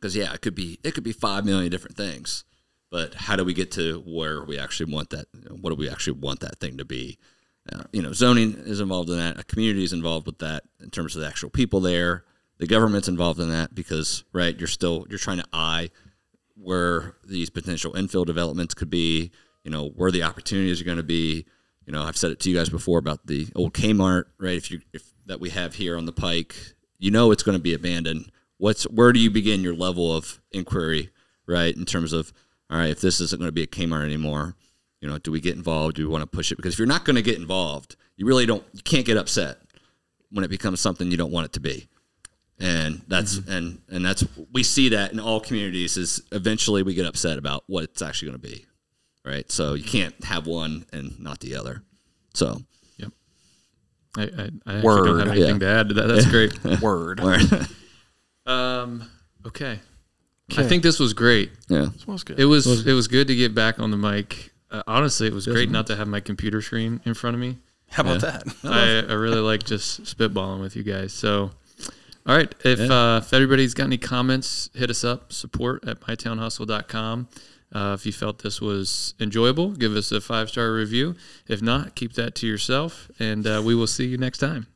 [0.00, 2.44] because yeah, it could be it could be five million different things,
[2.90, 5.26] but how do we get to where we actually want that?
[5.60, 7.18] What do we actually want that thing to be?
[7.70, 9.38] Uh, you know, zoning is involved in that.
[9.38, 12.24] A community is involved with that in terms of the actual people there.
[12.58, 15.90] The government's involved in that because right, you're still you're trying to eye
[16.54, 19.30] where these potential infill developments could be.
[19.64, 21.44] You know, where the opportunities are going to be.
[21.86, 24.56] You know, I've said it to you guys before about the old Kmart, right?
[24.56, 27.62] If you if that we have here on the Pike, you know it's going to
[27.62, 28.30] be abandoned.
[28.60, 31.10] What's where do you begin your level of inquiry,
[31.46, 31.74] right?
[31.74, 32.32] In terms of
[32.70, 34.54] all right, if this isn't going to be a Kmart anymore,
[35.00, 35.96] you know, do we get involved?
[35.96, 36.56] Do we want to push it?
[36.56, 38.62] Because if you're not going to get involved, you really don't.
[38.72, 39.58] You can't get upset
[40.30, 41.88] when it becomes something you don't want it to be.
[42.58, 43.50] And that's mm-hmm.
[43.50, 47.64] and and that's we see that in all communities is eventually we get upset about
[47.66, 48.66] what it's actually going to be,
[49.24, 49.50] right?
[49.50, 49.90] So you mm-hmm.
[49.90, 51.82] can't have one and not the other.
[52.34, 52.62] So
[54.16, 55.68] I, I, I actually don't have anything Yeah.
[55.68, 56.06] to add to that.
[56.08, 56.80] That's great.
[56.82, 57.20] Word.
[58.50, 59.08] Um,
[59.46, 59.78] okay.
[60.56, 61.52] I think this was great.
[61.68, 62.40] yeah, This was good.
[62.40, 64.50] It was it was good to get back on the mic.
[64.70, 67.58] Uh, honestly, it was great not to have my computer screen in front of me.
[67.90, 68.42] How about that?
[68.64, 71.12] I, I really like just spitballing with you guys.
[71.12, 71.50] So,
[72.26, 72.52] all right.
[72.64, 75.32] If uh, if everybody's got any comments, hit us up.
[75.32, 77.28] Support at mytownhustle.com.
[77.72, 81.14] Uh, if you felt this was enjoyable, give us a five star review.
[81.46, 84.66] If not, keep that to yourself, and uh, we will see you next time.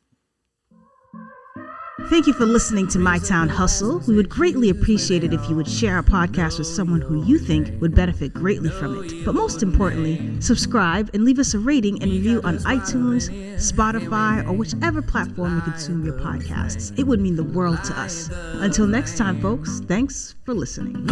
[2.03, 4.01] Thank you for listening to My Town Hustle.
[4.09, 7.38] We would greatly appreciate it if you would share our podcast with someone who you
[7.38, 9.24] think would benefit greatly from it.
[9.24, 14.55] But most importantly, subscribe and leave us a rating and review on iTunes, Spotify, or
[14.55, 16.99] whichever platform you consume your podcasts.
[16.99, 18.28] It would mean the world to us.
[18.55, 21.09] Until next time, folks, thanks for listening.